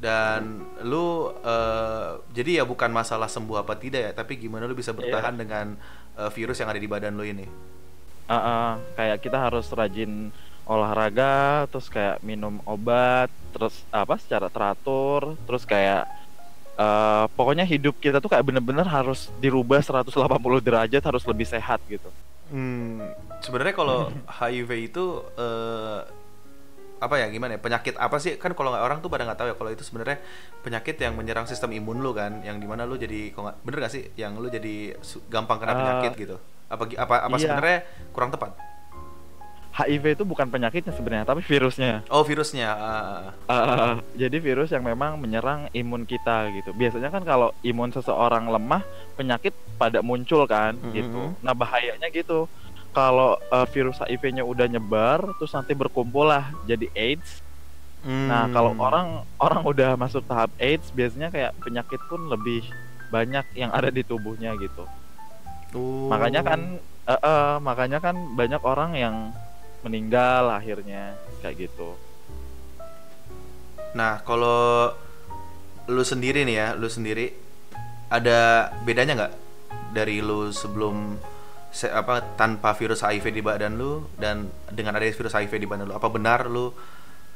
dan 0.00 0.64
lu 0.80 1.28
eh, 1.44 2.10
jadi 2.32 2.60
ya 2.60 2.64
bukan 2.64 2.88
masalah 2.88 3.28
sembuh 3.28 3.60
apa 3.60 3.76
tidak 3.76 4.00
ya 4.00 4.12
tapi 4.16 4.40
gimana 4.40 4.64
lu 4.64 4.72
bisa 4.72 4.96
bertahan 4.96 5.36
dengan 5.36 5.76
eh, 6.16 6.30
virus 6.32 6.56
yang 6.56 6.72
ada 6.72 6.80
di 6.80 6.88
badan 6.88 7.16
lu 7.16 7.24
ini 7.24 7.44
Ah, 8.24 8.38
ah, 8.38 8.70
kayak 8.94 9.20
kita 9.20 9.36
harus 9.36 9.66
rajin 9.74 10.30
olahraga, 10.70 11.66
terus 11.66 11.90
kayak 11.90 12.22
minum 12.22 12.62
obat, 12.62 13.26
terus 13.50 13.82
apa 13.90 14.14
secara 14.22 14.46
teratur, 14.46 15.34
terus 15.42 15.66
kayak 15.66 16.06
eh, 16.78 17.24
pokoknya 17.34 17.66
hidup 17.66 17.98
kita 17.98 18.22
tuh 18.22 18.30
kayak 18.30 18.46
bener-bener 18.46 18.86
harus 18.86 19.26
dirubah 19.42 19.82
180 19.82 20.14
derajat, 20.62 21.02
harus 21.02 21.26
lebih 21.26 21.46
sehat 21.50 21.82
gitu. 21.90 22.06
Hmm, 22.54 23.02
sebenarnya 23.42 23.74
kalau 23.74 24.14
HIV 24.38 24.70
itu 24.94 25.26
eh, 25.34 26.00
apa 27.00 27.16
ya 27.16 27.32
gimana 27.32 27.56
ya 27.56 27.60
penyakit 27.64 27.96
apa 27.96 28.20
sih 28.20 28.36
kan 28.36 28.52
kalau 28.52 28.76
nggak 28.76 28.84
orang 28.84 28.98
tuh 29.00 29.08
pada 29.08 29.24
nggak 29.24 29.40
tahu 29.40 29.48
ya 29.48 29.56
kalau 29.56 29.72
itu 29.72 29.80
sebenarnya 29.80 30.20
penyakit 30.60 31.00
yang 31.00 31.16
menyerang 31.16 31.48
sistem 31.48 31.72
imun 31.72 32.04
lu 32.04 32.12
kan 32.12 32.44
yang 32.44 32.60
di 32.60 32.68
mana 32.68 32.84
lu 32.84 33.00
jadi 33.00 33.32
kok 33.32 33.40
nggak 33.40 33.56
bener 33.64 33.78
gak 33.88 33.92
sih 33.96 34.04
yang 34.20 34.36
lu 34.36 34.52
jadi 34.52 35.00
gampang 35.32 35.64
kena 35.64 35.72
Eh, 35.72 35.78
penyakit 35.80 36.12
gitu 36.20 36.36
apa 36.68 36.84
apa 37.00 37.14
apa 37.24 37.36
iya. 37.40 37.42
sebenarnya 37.42 37.78
kurang 38.12 38.30
tepat 38.36 38.52
HIV 39.80 40.04
itu 40.14 40.24
bukan 40.24 40.46
penyakitnya 40.46 40.92
sebenarnya, 40.92 41.24
tapi 41.24 41.40
virusnya. 41.40 42.04
oh 42.06 42.20
virusnya 42.20 42.68
ah. 42.68 43.22
Ah, 43.46 43.94
jadi 44.12 44.36
virus 44.36 44.70
yang 44.70 44.82
memang 44.82 45.16
menyerang 45.16 45.72
imun 45.72 46.04
kita 46.04 46.52
gitu. 46.52 46.70
Biasanya 46.72 47.08
kan 47.08 47.22
kalau 47.22 47.50
imun 47.60 47.90
seseorang 47.90 48.46
lemah, 48.46 48.84
penyakit 49.14 49.50
pada 49.74 50.00
muncul 50.00 50.44
kan 50.44 50.76
Mhm. 50.76 50.92
gitu. 50.92 51.22
Nah 51.40 51.52
bahayanya 51.52 52.08
gitu. 52.08 52.44
Kalau 52.90 53.38
eh, 53.38 53.66
virus 53.70 53.98
HIV-nya 54.00 54.42
udah 54.42 54.66
nyebar, 54.66 55.22
terus 55.36 55.50
nanti 55.50 55.72
berkumpul 55.72 56.26
lah 56.26 56.50
jadi 56.64 56.90
AIDS. 56.92 57.40
Nah 58.00 58.48
kalau 58.48 58.72
Hmm. 58.72 58.80
orang 58.80 59.06
orang 59.36 59.62
udah 59.62 59.90
masuk 59.94 60.24
tahap 60.24 60.48
AIDS, 60.56 60.88
biasanya 60.90 61.28
kayak 61.28 61.52
penyakit 61.58 62.00
pun 62.06 62.26
lebih 62.26 62.64
banyak 63.08 63.44
yang 63.54 63.70
ada 63.70 63.88
di 63.88 64.00
tubuhnya 64.00 64.56
gitu. 64.56 64.88
Oh. 65.70 66.08
Makanya 66.08 66.42
kan, 66.42 66.60
eh, 67.04 67.20
eh, 67.20 67.54
makanya 67.58 67.98
kan 67.98 68.16
banyak 68.34 68.58
orang 68.60 68.90
yang 68.94 69.16
meninggal 69.80 70.52
akhirnya 70.52 71.16
kayak 71.40 71.68
gitu. 71.68 71.96
Nah, 73.96 74.22
kalau 74.22 74.92
lu 75.90 76.02
sendiri 76.06 76.46
nih 76.46 76.56
ya, 76.56 76.68
lu 76.78 76.86
sendiri 76.86 77.34
ada 78.10 78.70
bedanya 78.86 79.12
nggak 79.16 79.34
dari 79.90 80.22
lu 80.22 80.50
sebelum 80.54 81.18
se- 81.74 81.90
apa 81.90 82.22
tanpa 82.38 82.74
virus 82.78 83.02
HIV 83.02 83.34
di 83.34 83.42
badan 83.42 83.74
lu 83.78 84.06
dan 84.18 84.46
dengan 84.70 84.94
ada 84.94 85.06
virus 85.06 85.34
HIV 85.34 85.52
di 85.58 85.66
badan 85.66 85.90
lu? 85.90 85.94
Apa 85.96 86.06
benar 86.06 86.46
lu 86.46 86.70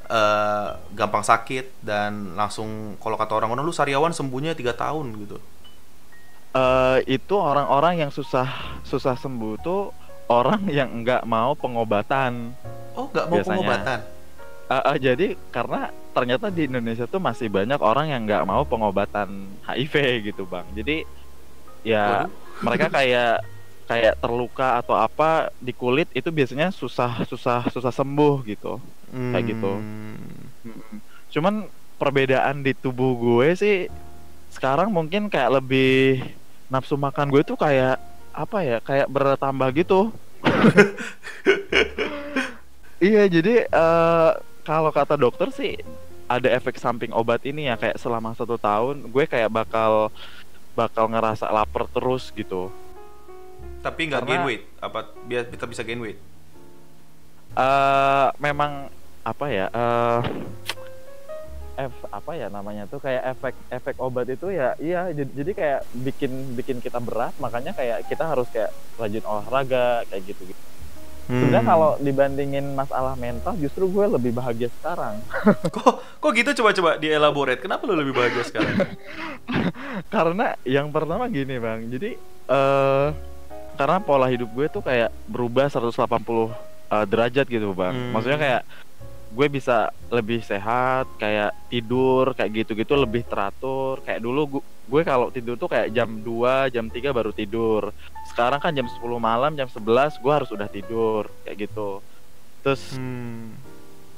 eh, 0.07 0.69
gampang 0.95 1.25
sakit 1.27 1.83
dan 1.83 2.39
langsung 2.39 3.01
kalau 3.03 3.19
kata 3.19 3.35
orang-orang 3.41 3.65
lu 3.67 3.75
sariawan 3.75 4.15
sembuhnya 4.15 4.55
tiga 4.55 4.77
tahun 4.77 5.11
gitu? 5.27 5.39
eh 6.55 6.99
itu 7.11 7.35
orang-orang 7.35 8.07
yang 8.07 8.11
susah 8.15 8.47
susah 8.87 9.19
sembuh 9.19 9.59
tuh 9.59 9.91
orang 10.28 10.62
yang 10.69 10.88
nggak 11.04 11.23
mau 11.28 11.52
pengobatan. 11.57 12.52
Oh, 12.95 13.11
nggak 13.11 13.26
mau 13.28 13.37
Biasanya. 13.40 13.49
pengobatan? 13.50 13.99
Eh, 14.64 14.83
eh, 14.88 14.97
jadi 14.97 15.26
karena 15.52 15.93
ternyata 16.16 16.47
di 16.49 16.71
Indonesia 16.71 17.04
tuh 17.04 17.21
masih 17.21 17.52
banyak 17.52 17.81
orang 17.83 18.07
yang 18.09 18.23
nggak 18.25 18.47
mau 18.49 18.64
pengobatan 18.64 19.28
HIV 19.66 19.95
gitu 20.33 20.49
bang. 20.49 20.64
Jadi 20.73 21.04
ya 21.85 22.25
Waduh. 22.25 22.31
mereka 22.64 22.87
kayak 22.88 23.45
kayak 23.85 24.14
terluka 24.16 24.81
atau 24.81 24.97
apa 24.97 25.52
di 25.61 25.76
kulit 25.76 26.09
itu 26.16 26.33
biasanya 26.33 26.73
susah 26.73 27.28
susah 27.28 27.69
susah 27.69 27.93
sembuh 27.93 28.40
gitu. 28.49 28.81
Kayak 29.12 29.45
gitu. 29.52 29.73
Hmm. 29.78 30.99
Cuman 31.28 31.54
perbedaan 32.00 32.64
di 32.64 32.73
tubuh 32.73 33.14
gue 33.14 33.52
sih 33.54 33.76
sekarang 34.54 34.88
mungkin 34.88 35.28
kayak 35.28 35.61
lebih 35.61 36.25
nafsu 36.71 36.95
makan 36.97 37.28
gue 37.28 37.43
tuh 37.43 37.59
kayak 37.59 37.99
apa 38.35 38.59
ya 38.67 38.79
kayak 38.83 39.07
bertambah 39.07 39.69
gitu. 39.79 40.11
iya 43.00 43.25
jadi 43.31 43.64
eh, 43.71 44.31
kalau 44.67 44.91
kata 44.91 45.14
dokter 45.14 45.49
sih 45.55 45.79
ada 46.26 46.50
efek 46.50 46.76
samping 46.76 47.14
obat 47.14 47.47
ini 47.47 47.71
ya 47.71 47.79
kayak 47.79 47.97
selama 47.97 48.35
satu 48.35 48.59
tahun 48.59 49.09
gue 49.09 49.25
kayak 49.25 49.49
bakal 49.49 50.11
bakal 50.75 51.07
ngerasa 51.07 51.49
lapar 51.55 51.87
terus 51.88 52.35
gitu. 52.35 52.69
Tapi 53.81 54.11
nggak 54.11 54.23
gain 54.26 54.43
weight? 54.43 54.64
Apa 54.83 55.14
biar 55.25 55.47
kita 55.49 55.64
bisa 55.71 55.87
gain 55.87 56.03
weight? 56.03 56.19
eh 57.55 58.29
memang 58.43 58.91
apa 59.23 59.47
ya 59.47 59.67
eh 59.71 60.21
F 61.75 61.95
apa 62.09 62.33
ya 62.35 62.47
namanya 62.47 62.87
tuh 62.87 63.02
kayak 63.02 63.35
efek 63.35 63.54
efek 63.69 63.95
obat 63.99 64.31
itu 64.31 64.47
ya 64.49 64.78
iya 64.78 65.11
jadi, 65.11 65.31
jadi 65.35 65.50
kayak 65.52 65.81
bikin 65.93 66.33
bikin 66.54 66.76
kita 66.78 67.02
berat 67.02 67.35
makanya 67.37 67.75
kayak 67.75 68.07
kita 68.07 68.23
harus 68.25 68.47
kayak 68.49 68.71
rajin 68.95 69.26
olahraga 69.26 70.07
kayak 70.07 70.23
gitu 70.25 70.43
gitu 70.47 70.62
sebenarnya 71.25 71.64
Hmm. 71.64 71.73
kalau 71.73 71.90
dibandingin 71.99 72.76
masalah 72.76 73.16
mental 73.16 73.57
justru 73.57 73.88
gue 73.88 74.07
lebih 74.07 74.37
bahagia 74.37 74.69
sekarang 74.76 75.19
kok 75.75 75.99
kok 76.21 76.33
gitu 76.37 76.52
coba-coba 76.61 77.00
dielaborate. 77.00 77.64
Kenapa 77.64 77.88
lu 77.88 77.97
lebih 77.97 78.12
bahagia 78.12 78.45
sekarang? 78.45 78.76
karena 80.14 80.52
yang 80.62 80.93
pertama 80.93 81.25
gini 81.26 81.57
bang 81.57 81.88
jadi 81.88 82.11
eh 82.45 83.09
karena 83.75 83.99
pola 83.99 84.28
hidup 84.28 84.52
gue 84.52 84.66
tuh 84.69 84.85
kayak 84.85 85.11
berubah 85.25 85.66
180 85.66 85.97
eh, 86.93 87.04
derajat 87.09 87.47
gitu 87.49 87.73
bang 87.73 87.95
Hmm. 87.97 88.12
maksudnya 88.12 88.38
kayak 88.38 88.62
gue 89.35 89.47
bisa 89.50 89.91
lebih 90.14 90.41
sehat 90.47 91.11
kayak 91.19 91.50
tidur 91.67 92.33
kayak 92.38 92.64
gitu-gitu 92.64 92.95
lebih 92.95 93.26
teratur. 93.26 93.99
Kayak 94.07 94.23
dulu 94.23 94.41
gue, 94.59 94.62
gue 94.62 95.03
kalau 95.03 95.29
tidur 95.35 95.59
tuh 95.59 95.67
kayak 95.67 95.91
jam 95.91 96.23
2 96.23 96.71
jam 96.71 96.87
3 96.87 97.11
baru 97.11 97.35
tidur. 97.35 97.91
Sekarang 98.31 98.62
kan 98.62 98.71
jam 98.71 98.87
10 98.87 99.03
malam 99.19 99.59
jam 99.59 99.67
11 99.67 100.23
gue 100.23 100.33
harus 100.33 100.50
udah 100.55 100.71
tidur 100.71 101.26
kayak 101.43 101.67
gitu. 101.67 101.99
Terus 102.62 102.95
Hmm. 102.95 103.59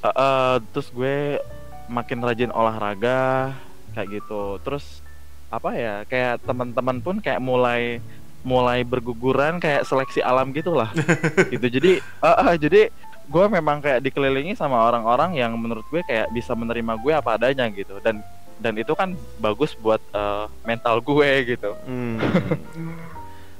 Eh, 0.05 0.13
eh, 0.13 0.57
terus 0.71 0.93
gue 0.93 1.41
makin 1.89 2.21
rajin 2.21 2.53
olahraga 2.53 3.57
kayak 3.97 4.21
gitu. 4.21 4.61
Terus 4.61 5.01
apa 5.49 5.73
ya 5.73 6.05
kayak 6.05 6.45
teman-teman 6.45 7.01
pun 7.01 7.17
kayak 7.25 7.41
mulai 7.41 8.03
mulai 8.47 8.87
berguguran 8.87 9.59
kayak 9.59 9.83
seleksi 9.83 10.23
alam 10.23 10.55
gitulah. 10.55 10.95
Gitu 11.53 11.67
jadi 11.67 11.93
eh, 11.99 12.37
eh, 12.47 12.55
jadi 12.55 12.81
gue 13.27 13.45
memang 13.49 13.79
kayak 13.79 14.01
dikelilingi 14.01 14.55
sama 14.55 14.79
orang-orang 14.81 15.35
yang 15.35 15.53
menurut 15.55 15.83
gue 15.87 16.01
kayak 16.01 16.31
bisa 16.31 16.55
menerima 16.55 16.95
gue 16.97 17.11
apa 17.11 17.35
adanya 17.35 17.67
gitu 17.69 17.99
dan 17.99 18.23
dan 18.57 18.73
itu 18.73 18.93
kan 18.93 19.13
bagus 19.37 19.75
buat 19.75 19.99
eh, 20.11 20.47
mental 20.63 20.99
gue 21.01 21.31
gitu 21.49 21.75
Hmm. 21.83 22.17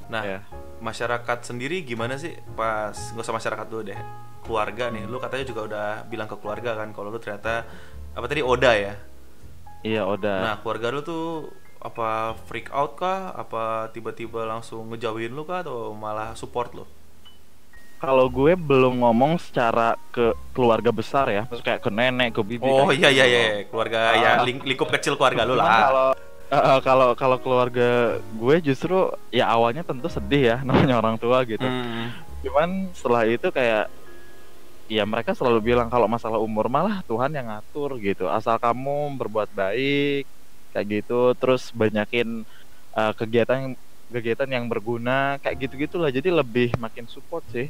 Nah, 0.07 0.23
Ya. 0.23 0.39
masyarakat 0.79 1.39
sendiri 1.43 1.83
gimana 1.83 2.15
sih 2.15 2.31
pas 2.55 2.95
nggak 2.95 3.21
usah 3.21 3.35
masyarakat 3.35 3.67
dulu 3.67 3.83
deh. 3.85 3.99
Keluarga 4.41 4.87
nih, 4.87 5.03
lu 5.03 5.19
katanya 5.19 5.43
juga 5.43 5.61
udah 5.67 5.87
bilang 6.07 6.31
ke 6.31 6.39
keluarga 6.39 6.79
kan 6.79 6.95
kalau 6.95 7.11
lu 7.11 7.19
ternyata 7.19 7.67
apa 8.15 8.27
tadi 8.27 8.39
Oda 8.39 8.71
ya. 8.73 8.95
iya 9.83 10.07
udah 10.07 10.39
Nah, 10.41 10.55
keluarga 10.63 10.89
lu 10.89 11.03
tuh 11.03 11.51
apa 11.79 12.39
freak 12.47 12.71
out 12.71 12.95
kah? 12.95 13.35
Apa 13.35 13.91
tiba-tiba 13.91 14.47
langsung 14.47 14.87
ngejauhin 14.89 15.31
lu 15.31 15.43
kah 15.43 15.67
atau 15.67 15.91
malah 15.91 16.39
support 16.39 16.71
lu? 16.71 16.87
Kalau 17.97 18.29
gue 18.29 18.53
belum 18.55 19.01
ngomong 19.01 19.37
secara 19.37 19.97
ke 20.11 20.31
keluarga 20.53 20.91
besar 20.91 21.27
ya 21.27 21.43
maksudnya 21.45 21.67
kayak 21.67 21.81
ke 21.81 21.91
nenek 21.91 22.29
ke 22.31 22.41
bibi 22.41 22.65
Oh 22.65 22.93
iya 22.93 23.09
iya 23.09 23.25
gitu. 23.25 23.33
iya, 23.33 23.45
keluarga 23.67 23.99
Ah. 23.99 24.15
ya 24.15 24.31
ling- 24.45 24.63
lingkup 24.63 24.89
kecil 24.91 25.17
keluarga 25.17 25.43
lu 25.43 25.55
lah. 25.55 25.67
Kalau 25.89 26.09
eh, 26.47 26.55
eh, 26.55 26.79
kalau 26.81 27.09
kalau 27.15 27.37
keluarga 27.39 27.89
gue 28.21 28.57
justru 28.63 28.97
ya 29.31 29.49
awalnya 29.49 29.81
tentu 29.81 30.07
sedih 30.07 30.43
ya 30.47 30.57
namanya 30.67 31.01
orang 31.01 31.17
tua 31.17 31.41
gitu. 31.43 31.65
Hmm. 31.65 32.13
Cuman 32.45 32.69
setelah 32.93 33.25
itu 33.25 33.49
kayak 33.49 33.89
ya 34.87 35.03
mereka 35.03 35.35
selalu 35.35 35.59
bilang 35.65 35.91
kalau 35.91 36.07
masalah 36.07 36.39
umur 36.39 36.71
malah 36.71 37.03
Tuhan 37.03 37.33
yang 37.33 37.49
ngatur 37.49 37.99
gitu. 37.99 38.29
Asal 38.29 38.55
kamu 38.57 39.17
berbuat 39.17 39.51
baik 39.51 40.29
kayak 40.71 40.87
gitu 41.01 41.33
terus 41.35 41.73
banyakin 41.73 42.45
eh, 42.93 43.13
kegiatan 43.17 43.73
kegiatan 44.09 44.47
yang 44.47 44.67
berguna 44.67 45.37
kayak 45.41 45.67
gitu-gitulah. 45.67 46.09
Jadi 46.09 46.31
lebih 46.31 46.75
makin 46.77 47.07
support 47.07 47.43
sih. 47.51 47.67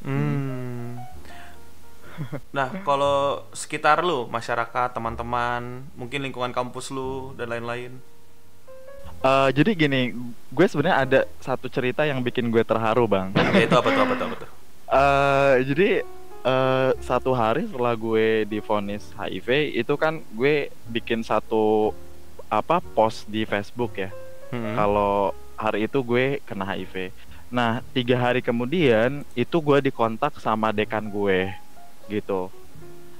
Hmm. 0.00 1.00
Nah, 2.52 2.68
kalau 2.84 3.48
sekitar 3.50 4.04
lu, 4.04 4.28
masyarakat, 4.28 4.92
teman-teman, 4.92 5.80
mungkin 5.96 6.20
lingkungan 6.20 6.52
kampus 6.52 6.92
lu 6.92 7.32
dan 7.32 7.48
lain-lain. 7.48 7.96
Eh, 9.20 9.48
jadi 9.52 9.70
gini, 9.72 10.12
gue 10.48 10.66
sebenarnya 10.68 10.98
ada 11.00 11.20
satu 11.40 11.68
cerita 11.68 12.04
yang 12.04 12.20
bikin 12.20 12.48
gue 12.48 12.60
terharu, 12.60 13.04
Bang. 13.04 13.32
Ya 13.32 13.64
itu 13.64 13.72
apa 13.72 13.88
tuh 13.88 14.02
apa 14.04 14.14
tuh 14.16 14.26
apa 14.28 14.36
tuh? 14.36 14.50
eh 14.90 15.54
jadi 15.70 16.02
eh, 16.42 16.90
satu 16.98 17.30
hari 17.30 17.62
setelah 17.62 17.94
gue 17.94 18.42
divonis 18.42 19.06
HIV 19.14 19.78
itu 19.78 19.94
kan 19.94 20.18
gue 20.34 20.66
bikin 20.90 21.22
satu 21.22 21.94
apa 22.50 22.82
post 22.82 23.22
di 23.24 23.46
Facebook 23.46 23.94
ya 23.96 24.10
Hmm. 24.50 24.74
kalau 24.74 25.30
hari 25.60 25.84
itu 25.84 26.00
gue 26.00 26.40
kena 26.48 26.64
HIV. 26.64 27.12
Nah 27.52 27.84
tiga 27.92 28.16
hari 28.16 28.40
kemudian 28.40 29.20
itu 29.36 29.56
gue 29.60 29.78
dikontak 29.92 30.40
sama 30.40 30.72
dekan 30.72 31.12
gue 31.12 31.52
gitu 32.08 32.48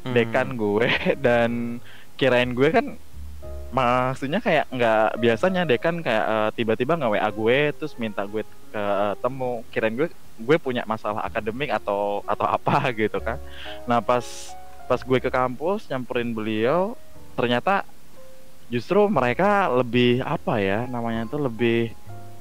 Hmm. 0.00 0.16
dekan 0.16 0.56
gue 0.56 0.88
dan 1.26 1.76
kirain 2.16 2.56
gue 2.56 2.72
kan 2.72 2.96
maksudnya 3.68 4.40
kayak 4.40 4.64
nggak 4.72 5.20
biasanya 5.20 5.68
deh 5.68 5.76
kan 5.76 6.00
kayak 6.00 6.24
eh, 6.24 6.50
tiba-tiba 6.56 6.96
nge 6.96 7.08
WA 7.12 7.28
gue 7.28 7.58
terus 7.76 7.92
minta 8.00 8.24
gue 8.24 8.40
ke 8.72 8.80
eh, 8.80 9.14
temu 9.20 9.60
kirain 9.68 9.92
gue 9.92 10.08
gue 10.40 10.56
punya 10.56 10.88
masalah 10.88 11.20
akademik 11.20 11.68
atau 11.68 12.24
atau 12.24 12.46
apa 12.48 12.88
gitu 13.00 13.20
kan 13.20 13.36
nah 13.84 14.00
pas 14.00 14.24
pas 14.88 15.00
gue 15.04 15.18
ke 15.20 15.28
kampus 15.28 15.86
nyamperin 15.92 16.32
beliau 16.32 16.96
ternyata 17.36 17.84
justru 18.72 19.04
mereka 19.06 19.68
lebih 19.68 20.24
apa 20.24 20.64
ya 20.64 20.88
namanya 20.88 21.28
itu 21.28 21.36
lebih 21.36 21.92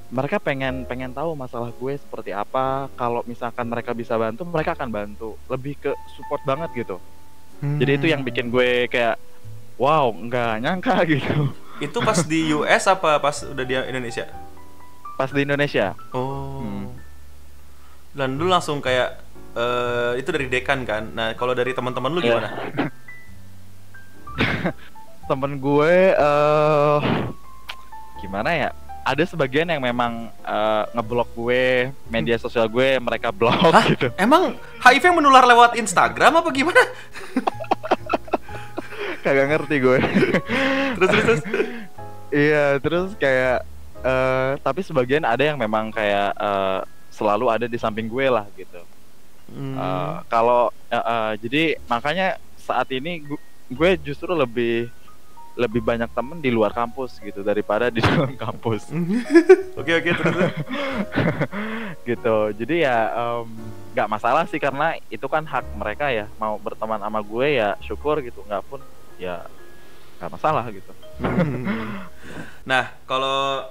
mereka 0.09 0.37
pengen 0.37 0.83
pengen 0.83 1.09
tahu 1.09 1.33
masalah 1.33 1.69
gue 1.69 1.93
seperti 1.95 2.29
apa 2.31 2.89
kalau 2.93 3.21
misalkan 3.23 3.63
mereka 3.63 3.93
bisa 3.93 4.13
bantu 4.13 4.43
mereka 4.43 4.73
akan 4.73 4.89
bantu 4.89 5.37
lebih 5.45 5.77
ke 5.77 5.89
support 6.11 6.41
banget 6.41 6.67
gitu 6.75 6.97
jadi 7.59 7.91
itu 7.95 8.05
yang 8.07 8.21
bikin 8.21 8.49
gue 8.49 8.85
kayak 8.87 9.15
wow 9.77 10.09
nggak 10.09 10.59
nyangka 10.59 10.95
gitu 11.13 11.53
Itu 11.79 11.97
pas 12.01 12.19
di 12.21 12.51
US 12.51 12.83
apa 12.85 13.17
pas 13.17 13.33
udah 13.39 13.63
di 13.63 13.71
Indonesia? 13.71 14.27
pas 15.15 15.29
di 15.29 15.43
Indonesia 15.43 15.95
Oh. 16.11 16.59
Hmm. 16.59 16.85
Dan 18.09 18.35
lu 18.35 18.47
langsung 18.47 18.79
kayak 18.79 19.21
eh 19.53 20.11
itu 20.17 20.29
dari 20.29 20.47
dekan 20.47 20.83
kan. 20.83 21.11
Nah, 21.11 21.33
kalau 21.33 21.51
dari 21.51 21.71
teman-teman 21.71 22.09
lu 22.09 22.19
Iya. 22.19 22.27
gimana? 22.31 22.49
temen 25.29 25.59
gue 25.59 25.95
eh 26.11 26.99
gimana 28.17 28.49
ya 28.51 28.69
ada 29.01 29.23
sebagian 29.23 29.65
yang 29.65 29.79
memang 29.79 30.27
eh, 30.39 30.83
ngeblok 30.91 31.29
gue 31.33 31.65
media 32.07 32.35
sosial 32.35 32.65
gue 32.65 32.97
mereka 32.97 33.29
blok 33.29 33.55
Hah? 33.69 33.85
gitu 33.87 34.07
Emang 34.15 34.53
HIV 34.79 35.11
menular 35.11 35.43
lewat 35.43 35.75
Instagram 35.75 36.37
apa 36.37 36.49
gimana? 36.49 36.79
kagak 39.19 39.47
ngerti 39.49 39.75
gue 39.77 39.97
terus 40.95 41.09
terus 41.11 41.25
terus. 41.25 41.41
iya 42.31 42.65
terus 42.79 43.09
kayak 43.15 43.67
eh 43.99 44.51
tapi 44.61 44.79
sebagian 44.79 45.23
ada 45.23 45.43
yang 45.43 45.59
memang 45.59 45.91
kayak 45.91 46.31
eh, 46.33 46.79
selalu 47.11 47.51
ada 47.51 47.65
di 47.65 47.75
samping 47.75 48.07
gue 48.07 48.27
lah 48.27 48.47
gitu 48.53 48.79
Hmm. 49.49 49.73
Eh, 49.73 50.15
kalau 50.29 50.69
eh, 50.87 51.01
eh, 51.01 51.31
jadi 51.41 51.63
makanya 51.89 52.37
saat 52.55 52.85
ini 52.93 53.25
gu- 53.25 53.41
gue 53.67 53.97
justru 53.99 54.29
lebih 54.29 54.93
lebih 55.59 55.83
banyak 55.83 56.07
temen 56.15 56.39
di 56.39 56.47
luar 56.47 56.71
kampus 56.71 57.19
gitu 57.19 57.43
daripada 57.43 57.91
di 57.91 57.99
dalam 58.07 58.31
kampus. 58.39 58.87
Oke 59.79 59.91
oke 59.95 60.11
terus. 60.11 60.35
gitu. 62.09 62.37
Jadi 62.55 62.83
ya 62.83 63.11
nggak 63.95 64.11
masalah 64.11 64.43
sih 64.47 64.59
karena 64.59 64.95
itu 65.11 65.23
kan 65.27 65.43
hak 65.43 65.63
mereka 65.75 66.07
ya. 66.11 66.31
Mau 66.39 66.55
berteman 66.59 66.99
sama 66.99 67.19
gue 67.19 67.59
ya 67.59 67.75
syukur 67.83 68.23
gitu 68.23 68.43
nggak 68.47 68.63
pun 68.67 68.79
ya 69.19 69.43
nggak 70.19 70.31
masalah 70.35 70.67
gitu. 70.71 70.91
Nah, 72.67 72.91
kalau 73.07 73.67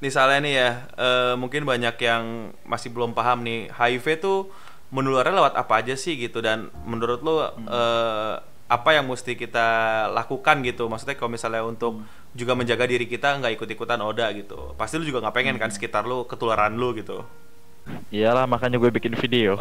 misalnya 0.00 0.38
nih 0.40 0.54
ya, 0.56 0.70
eh, 0.96 1.34
mungkin 1.36 1.62
banyak 1.68 1.96
yang 2.00 2.50
masih 2.64 2.90
belum 2.90 3.12
paham 3.12 3.44
nih, 3.44 3.70
HIV 3.70 4.06
tuh 4.18 4.48
menularnya 4.92 5.36
lewat 5.36 5.54
apa 5.56 5.84
aja 5.84 5.94
sih 5.94 6.16
gitu? 6.16 6.40
Dan 6.40 6.72
menurut 6.88 7.20
lo 7.20 7.36
eh, 7.44 8.34
apa 8.72 8.96
yang 8.96 9.04
mesti 9.04 9.36
kita 9.36 9.66
lakukan 10.10 10.64
gitu? 10.64 10.88
Maksudnya 10.88 11.12
kalau 11.12 11.28
misalnya 11.28 11.60
untuk 11.62 12.00
juga 12.32 12.56
menjaga 12.56 12.88
diri 12.88 13.04
kita 13.04 13.36
nggak 13.36 13.60
ikut-ikutan 13.60 14.00
oda 14.00 14.32
gitu. 14.32 14.72
Pasti 14.74 14.96
lu 14.96 15.04
juga 15.04 15.20
nggak 15.20 15.36
pengen 15.36 15.56
kan 15.56 15.68
sekitar 15.68 16.02
lu 16.02 16.24
ketularan 16.24 16.72
lu 16.72 16.96
gitu. 16.96 17.20
iyalah 18.08 18.46
makanya 18.46 18.78
gue 18.78 18.88
bikin 18.88 19.10
video 19.12 19.58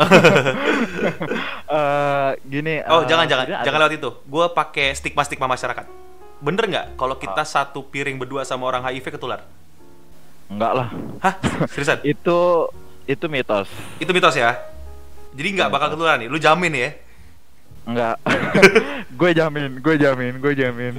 Eh, 1.71 2.31
gini 2.45 2.83
Oh, 2.85 3.01
eh, 3.01 3.09
jangan 3.09 3.25
jangan 3.25 3.45
sebenarnya 3.47 3.65
jangan 3.65 3.79
ada- 3.79 3.87
lewat 3.87 3.95
itu. 3.97 4.09
Gua 4.25 4.45
pakai 4.47 4.93
stigma-stigma 4.93 5.47
masyarakat. 5.47 5.85
Bener 6.37 6.63
nggak 6.65 6.85
kalau 6.95 7.15
kita 7.15 7.43
satu 7.43 7.81
piring 7.83 8.17
berdua 8.17 8.43
sama 8.43 8.65
orang 8.65 8.85
HIV 8.85 9.11
ketular? 9.11 9.41
enggak 10.47 10.71
lah 10.75 10.87
Hah? 11.17 11.33
Seriusan? 11.65 12.03
itu 12.13 12.37
itu 13.05 13.25
mitos 13.25 13.71
Itu 13.97 14.11
mitos 14.11 14.35
ya? 14.35 14.59
Jadi 15.31 15.47
nggak 15.55 15.69
bakal 15.69 15.87
ketularan 15.89 16.19
nih? 16.19 16.27
Lu 16.27 16.35
jamin 16.37 16.73
ya? 16.75 16.89
Enggak 17.83 18.15
gue 19.19 19.31
jamin 19.31 19.71
gue 19.77 19.95
jamin 19.95 20.33
gue 20.37 20.53
jamin 20.53 20.93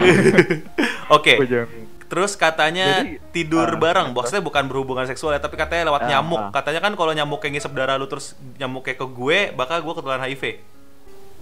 Oke. 1.17 1.39
gue 1.39 1.49
jamin 1.49 1.83
Terus 2.05 2.37
katanya 2.37 3.01
Jadi, 3.01 3.25
tidur 3.33 3.65
ah, 3.67 3.73
bareng, 3.75 4.13
maksudnya 4.13 4.45
bukan 4.45 4.69
berhubungan 4.69 5.09
seksual 5.09 5.33
ya, 5.33 5.41
tapi 5.41 5.57
katanya 5.57 5.89
lewat 5.89 6.05
Ah, 6.05 6.09
nyamuk. 6.13 6.37
ah. 6.39 6.53
Katanya 6.53 6.81
kan 6.81 6.93
kalau 6.93 7.09
nyamuk 7.11 7.41
yang 7.41 7.57
ngisep 7.57 7.73
darah 7.73 7.97
lu 7.97 8.05
terus 8.05 8.37
nyamuknya 8.59 8.93
ke 8.93 9.07
gue, 9.07 9.39
bakal 9.51 9.81
gue 9.81 9.95
ketularan 9.97 10.21
HIV. 10.23 10.61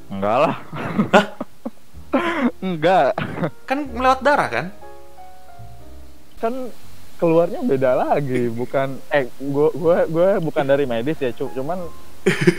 enggak 0.09 0.37
lah 0.38 0.55
enggak 2.62 3.18
Kan 3.64 3.79
melewat 3.88 4.20
darah 4.20 4.48
kan? 4.48 4.66
kan 6.38 6.55
keluarnya 7.14 7.61
beda 7.61 7.90
lagi 7.92 8.48
bukan 8.48 8.96
eh 9.09 9.29
gua 9.37 9.68
gua 9.70 9.96
gua 10.07 10.29
bukan 10.40 10.64
dari 10.64 10.83
medis 10.85 11.18
ya 11.18 11.29
cu- 11.31 11.50
cuman 11.50 11.76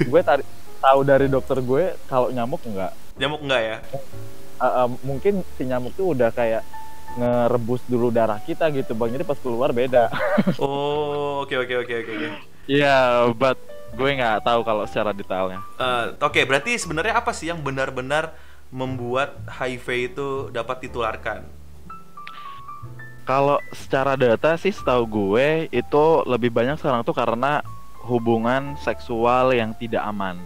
gue 0.02 0.22
tadi 0.22 0.44
tahu 0.82 1.00
dari 1.02 1.26
dokter 1.26 1.58
gue 1.58 1.84
kalau 2.06 2.28
nyamuk 2.28 2.60
enggak 2.64 2.92
Nyamuk 3.14 3.42
enggak 3.42 3.62
ya? 3.62 3.78
Eh, 4.58 4.66
eh, 4.66 4.88
mungkin 5.02 5.34
si 5.54 5.64
nyamuk 5.64 5.94
tuh 5.94 6.12
udah 6.12 6.30
kayak 6.30 6.66
ngerebus 7.12 7.84
dulu 7.86 8.08
darah 8.08 8.40
kita 8.40 8.72
gitu 8.72 8.92
bang 8.92 9.12
jadi 9.12 9.24
pas 9.24 9.36
keluar 9.36 9.70
beda 9.70 10.08
Oh, 10.64 11.44
oke 11.44 11.54
oke 11.56 11.76
oke 11.78 11.94
oke. 11.98 12.12
oke. 12.14 12.28
iya 12.66 13.28
but 13.32 13.60
gue 13.92 14.10
nggak 14.10 14.42
tahu 14.42 14.64
kalau 14.64 14.88
secara 14.88 15.12
detailnya 15.12 15.60
Eh, 15.76 16.06
Oke, 16.18 16.48
berarti 16.48 16.80
sebenarnya 16.80 17.14
apa 17.14 17.32
sih 17.32 17.52
yang 17.52 17.60
benar-benar 17.60 18.32
membuat 18.72 19.36
HIV 19.52 19.88
itu 20.10 20.28
dapat 20.50 20.88
ditularkan? 20.88 21.44
kalau 23.22 23.62
secara 23.72 24.18
data 24.18 24.58
sih 24.58 24.72
setahu 24.72 25.04
gue 25.06 25.48
itu 25.70 26.04
lebih 26.26 26.50
banyak 26.50 26.76
sekarang 26.76 27.04
tuh 27.04 27.14
karena 27.14 27.62
hubungan 28.02 28.74
seksual 28.78 29.54
yang 29.54 29.72
tidak 29.78 30.02
aman 30.02 30.42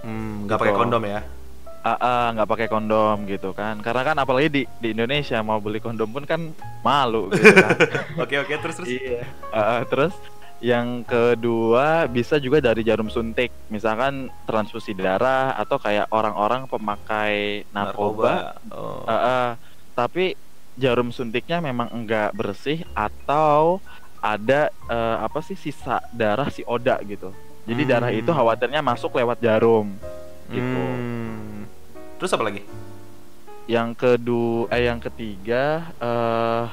Hmm, 0.00 0.48
nggak 0.48 0.58
pakai 0.60 0.74
kondom 0.76 1.02
ya? 1.04 1.20
Ah, 1.80 1.96
ah, 1.96 2.24
nggak 2.36 2.48
pakai 2.48 2.68
kondom 2.68 3.24
gitu 3.24 3.56
kan 3.56 3.80
karena 3.80 4.04
kan 4.04 4.16
apalagi 4.20 4.52
di 4.52 4.62
di 4.84 4.92
Indonesia 4.92 5.40
mau 5.40 5.56
beli 5.64 5.80
kondom 5.80 6.12
pun 6.12 6.28
kan 6.28 6.52
malu 6.84 7.32
gitu 7.32 7.56
kan 7.56 7.72
Oke 8.22 8.36
oke 8.36 8.52
terus 8.60 8.76
terus. 8.84 8.88
iya 9.00 9.24
ah, 9.48 9.80
terus 9.88 10.12
yang 10.60 11.00
kedua 11.08 12.04
bisa 12.04 12.36
juga 12.36 12.60
dari 12.60 12.84
jarum 12.84 13.08
suntik 13.08 13.48
misalkan 13.72 14.28
transfusi 14.44 14.92
darah 14.92 15.56
atau 15.56 15.80
kayak 15.80 16.04
orang-orang 16.12 16.68
pemakai 16.68 17.64
narkoba, 17.72 18.60
Oh. 18.68 19.00
Ah, 19.08 19.16
ah. 19.16 19.48
tapi 19.96 20.36
jarum 20.76 21.08
suntiknya 21.16 21.64
memang 21.64 21.88
enggak 21.96 22.36
bersih 22.36 22.84
atau 22.92 23.80
ada 24.20 24.68
eh, 24.68 25.16
apa 25.16 25.40
sih 25.40 25.56
sisa 25.56 25.96
darah 26.12 26.52
si 26.52 26.60
oda 26.68 27.00
gitu 27.08 27.32
jadi 27.64 27.82
Hmm. 27.82 27.90
darah 27.90 28.10
itu 28.10 28.28
khawatirnya 28.28 28.80
masuk 28.80 29.12
lewat 29.14 29.38
jarum 29.38 29.92
gitu 30.48 30.80
Hmm. 30.80 31.64
Terus 32.16 32.32
apa 32.32 32.44
lagi? 32.44 32.62
yang 33.64 33.94
kedua 33.94 34.66
eh 34.68 34.90
yang 34.90 34.98
ketiga 34.98 35.88
eh 35.96 36.64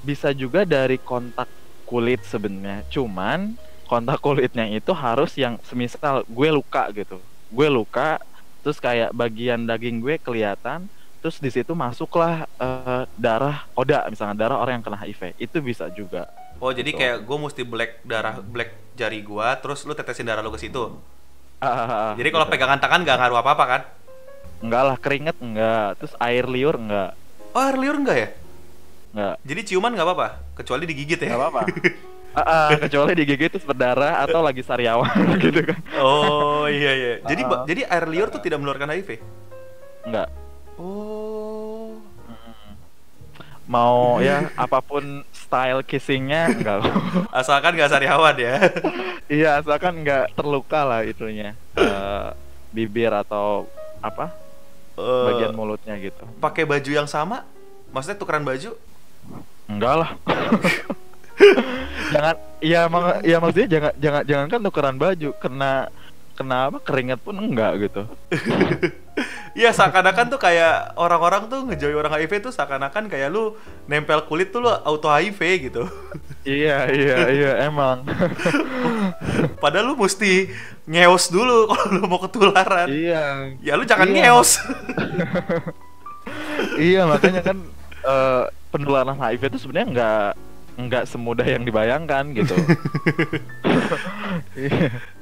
bisa 0.00 0.30
juga 0.30 0.62
dari 0.62 0.94
kontak 0.96 1.50
kulit 1.82 2.22
sebenarnya 2.22 2.86
cuman 2.88 3.58
kontak 3.84 4.22
kulitnya 4.22 4.70
itu 4.70 4.94
harus 4.94 5.34
yang 5.34 5.58
semisal 5.66 6.22
gue 6.24 6.48
luka 6.48 6.88
gitu 6.94 7.18
gue 7.50 7.68
luka 7.68 8.22
terus 8.62 8.78
kayak 8.78 9.10
bagian 9.10 9.66
daging 9.66 9.98
gue 9.98 10.14
kelihatan 10.16 10.86
terus 11.18 11.36
di 11.36 11.50
situ 11.50 11.74
masuklah 11.74 12.46
eh, 12.56 13.02
darah 13.18 13.66
oda 13.74 14.06
misalnya 14.06 14.46
darah 14.46 14.62
orang 14.62 14.78
yang 14.78 14.84
kena 14.86 15.02
HIV 15.02 15.34
itu 15.36 15.58
bisa 15.58 15.90
juga 15.90 16.30
Oh 16.62 16.70
jadi 16.70 16.86
Gitu. 16.86 16.96
kayak 16.96 17.16
gue 17.20 17.36
mesti 17.40 17.62
black 17.62 17.92
darah 18.02 18.38
black 18.38 18.70
jari 18.94 19.18
gua, 19.20 19.58
terus 19.58 19.82
lu 19.82 19.92
tetesin 19.92 20.22
darah 20.22 20.40
lu 20.40 20.48
ke 20.48 20.60
situ. 20.60 20.94
Ah, 21.58 22.14
Jadi 22.14 22.28
kalau 22.28 22.46
gitu. 22.46 22.54
pegangan 22.54 22.78
tangan 22.78 23.02
nggak 23.02 23.18
ngaruh 23.18 23.38
apa 23.38 23.50
apa 23.52 23.64
kan? 23.66 23.82
enggak 24.58 24.82
lah 24.84 24.94
keringet 24.96 25.34
enggak 25.36 25.98
terus 25.98 26.14
air 26.16 26.46
liur 26.46 26.78
enggak 26.78 27.18
Oh 27.50 27.58
air 27.60 27.74
liur 27.74 27.98
enggak 27.98 28.14
ya? 28.16 28.28
enggak 29.10 29.34
Jadi 29.42 29.60
ciuman 29.66 29.90
nggak 29.90 30.06
apa-apa, 30.06 30.28
kecuali 30.54 30.86
digigit 30.86 31.18
ya. 31.18 31.28
Nggak 31.28 31.40
apa-apa. 31.42 31.60
Ah, 32.32 32.40
ah, 32.40 32.68
kecuali 32.80 33.12
digigit 33.12 33.52
terus 33.52 33.60
berdarah 33.60 34.24
atau 34.24 34.40
lagi 34.40 34.64
sariawan 34.64 35.04
gitu 35.44 35.68
kan. 35.68 35.76
Oh 36.00 36.64
iya 36.64 36.90
iya. 36.90 37.12
Jadi 37.20 37.42
Ah. 37.44 37.60
jadi 37.62 37.84
air 37.84 38.08
liur 38.08 38.32
tuh 38.32 38.40
tidak 38.40 38.56
menularkan 38.56 38.88
HIV. 38.88 39.20
Enggak. 40.08 40.32
Oh. 40.80 41.11
Mau 43.66 44.18
ya 44.26 44.50
apa 44.58 44.82
pun 44.82 45.22
style 45.32 45.82
kissingnya 45.86 46.50
enggak. 46.50 46.88
Asalkan 47.38 47.76
nggak 47.76 47.90
sariawan 47.92 48.36
ya. 48.38 48.56
iya, 49.30 49.50
asalkan 49.60 50.02
enggak 50.04 50.32
terluka 50.36 50.82
lah 50.84 51.00
itunya. 51.06 51.54
Eh, 51.76 52.26
bibir 52.72 53.12
atau 53.12 53.68
apa? 54.02 54.32
Eh, 54.98 55.26
Bagian 55.32 55.56
mulutnya 55.56 55.96
gitu. 55.96 56.24
pakai 56.40 56.68
baju 56.68 56.90
yang 56.90 57.08
sama? 57.08 57.44
Maksudnya 57.92 58.18
tukeran 58.20 58.44
baju? 58.44 58.76
Enggak 59.68 59.94
lah. 60.04 60.10
jangan 62.12 62.36
ya 62.60 62.86
emang 62.86 63.04
ya 63.24 63.36
maksudnya 63.40 63.68
jangan 63.68 63.92
jangan 63.98 64.22
jangan 64.28 64.46
kan 64.52 64.60
tukeran 64.60 64.96
baju 65.00 65.30
kena 65.40 65.88
kenapa 66.32 66.80
keringat 66.80 67.20
pun 67.20 67.36
enggak 67.36 67.88
gitu. 67.88 68.02
Iya 69.52 69.68
seakan-akan 69.68 70.32
tuh 70.32 70.40
kayak 70.40 70.96
orang-orang 70.96 71.44
tuh 71.44 71.68
ngejauhi 71.68 71.92
orang 71.92 72.16
HIV 72.16 72.48
tuh 72.48 72.52
seakan-akan 72.56 73.12
kayak 73.12 73.28
lu 73.28 73.52
nempel 73.84 74.24
kulit 74.24 74.48
tuh 74.48 74.64
lu 74.64 74.72
auto 74.72 75.12
HIV 75.12 75.40
gitu. 75.68 75.84
iya 76.48 76.88
iya 76.88 77.16
iya 77.28 77.50
emang. 77.68 78.00
Padahal 79.62 79.92
lu 79.92 80.00
mesti 80.00 80.48
ngeos 80.88 81.28
dulu 81.28 81.68
kalau 81.68 81.84
lu 81.92 82.02
mau 82.08 82.20
ketularan. 82.24 82.88
iya. 82.88 83.52
Ya 83.60 83.76
lu 83.76 83.84
jangan 83.84 84.08
Iya. 84.08 84.32
ngeos. 84.32 84.50
iya 86.80 87.04
makanya 87.04 87.44
kan 87.44 87.56
eh, 88.02 88.44
penularan 88.72 89.12
HIV 89.12 89.52
itu 89.52 89.58
sebenarnya 89.68 89.88
nggak 89.92 90.30
nggak 90.88 91.04
semudah 91.10 91.46
yang 91.46 91.66
dibayangkan 91.66 92.32
gitu. 92.32 92.52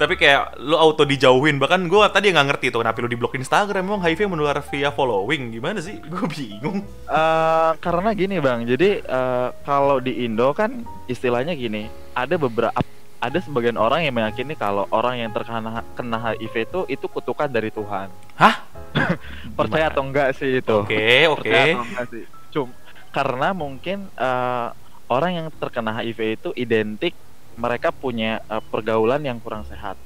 Tapi 0.00 0.14
kayak 0.16 0.60
lu 0.60 0.76
auto 0.76 1.04
dijauhin 1.04 1.60
bahkan 1.60 1.88
gua 1.90 2.12
tadi 2.12 2.30
nggak 2.30 2.46
ngerti 2.54 2.66
tuh 2.72 2.84
kenapa 2.84 3.02
lu 3.02 3.10
di 3.10 3.18
blok 3.18 3.36
Instagram 3.36 3.86
emang 3.86 4.02
HIV 4.04 4.30
menular 4.30 4.62
via 4.70 4.90
following 4.92 5.54
gimana 5.54 5.82
sih? 5.82 5.98
Gue 6.00 6.26
bingung. 6.30 6.84
Eh, 7.08 7.72
karena 7.80 8.14
gini 8.14 8.36
bang, 8.38 8.64
jadi 8.64 9.02
eh, 9.02 9.48
kalau 9.64 9.98
di 9.98 10.24
Indo 10.24 10.52
kan 10.52 10.84
istilahnya 11.10 11.56
gini, 11.56 11.88
ada 12.14 12.36
beberapa 12.36 12.76
ada 13.20 13.38
sebagian 13.44 13.76
orang 13.76 14.08
yang 14.08 14.16
meyakini 14.16 14.56
kalau 14.56 14.88
orang 14.88 15.20
yang 15.20 15.30
terkena 15.30 15.84
kena 15.92 16.18
HIV 16.32 16.54
itu 16.64 16.80
itu 16.88 17.06
kutukan 17.06 17.52
dari 17.52 17.68
Tuhan. 17.68 18.08
Hah? 18.40 18.64
Percaya 19.58 19.92
atau 19.92 20.02
enggak 20.02 20.32
sih 20.34 20.64
itu? 20.64 20.76
Oke, 20.80 21.28
oke. 21.28 21.44
Percaya 21.44 21.76
atau 21.76 21.84
enggak 21.84 22.06
sih? 22.08 22.24
Cum, 22.50 22.68
karena 23.12 23.52
mungkin 23.52 24.08
eh, 24.16 24.68
orang 25.10 25.30
yang 25.34 25.46
terkena 25.52 25.90
HIV 25.92 26.18
itu 26.38 26.48
identik 26.54 27.12
mereka 27.54 27.90
punya 27.90 28.40
eh, 28.40 28.62
pergaulan 28.64 29.20
yang 29.20 29.36
kurang 29.36 29.66
sehat. 29.66 29.98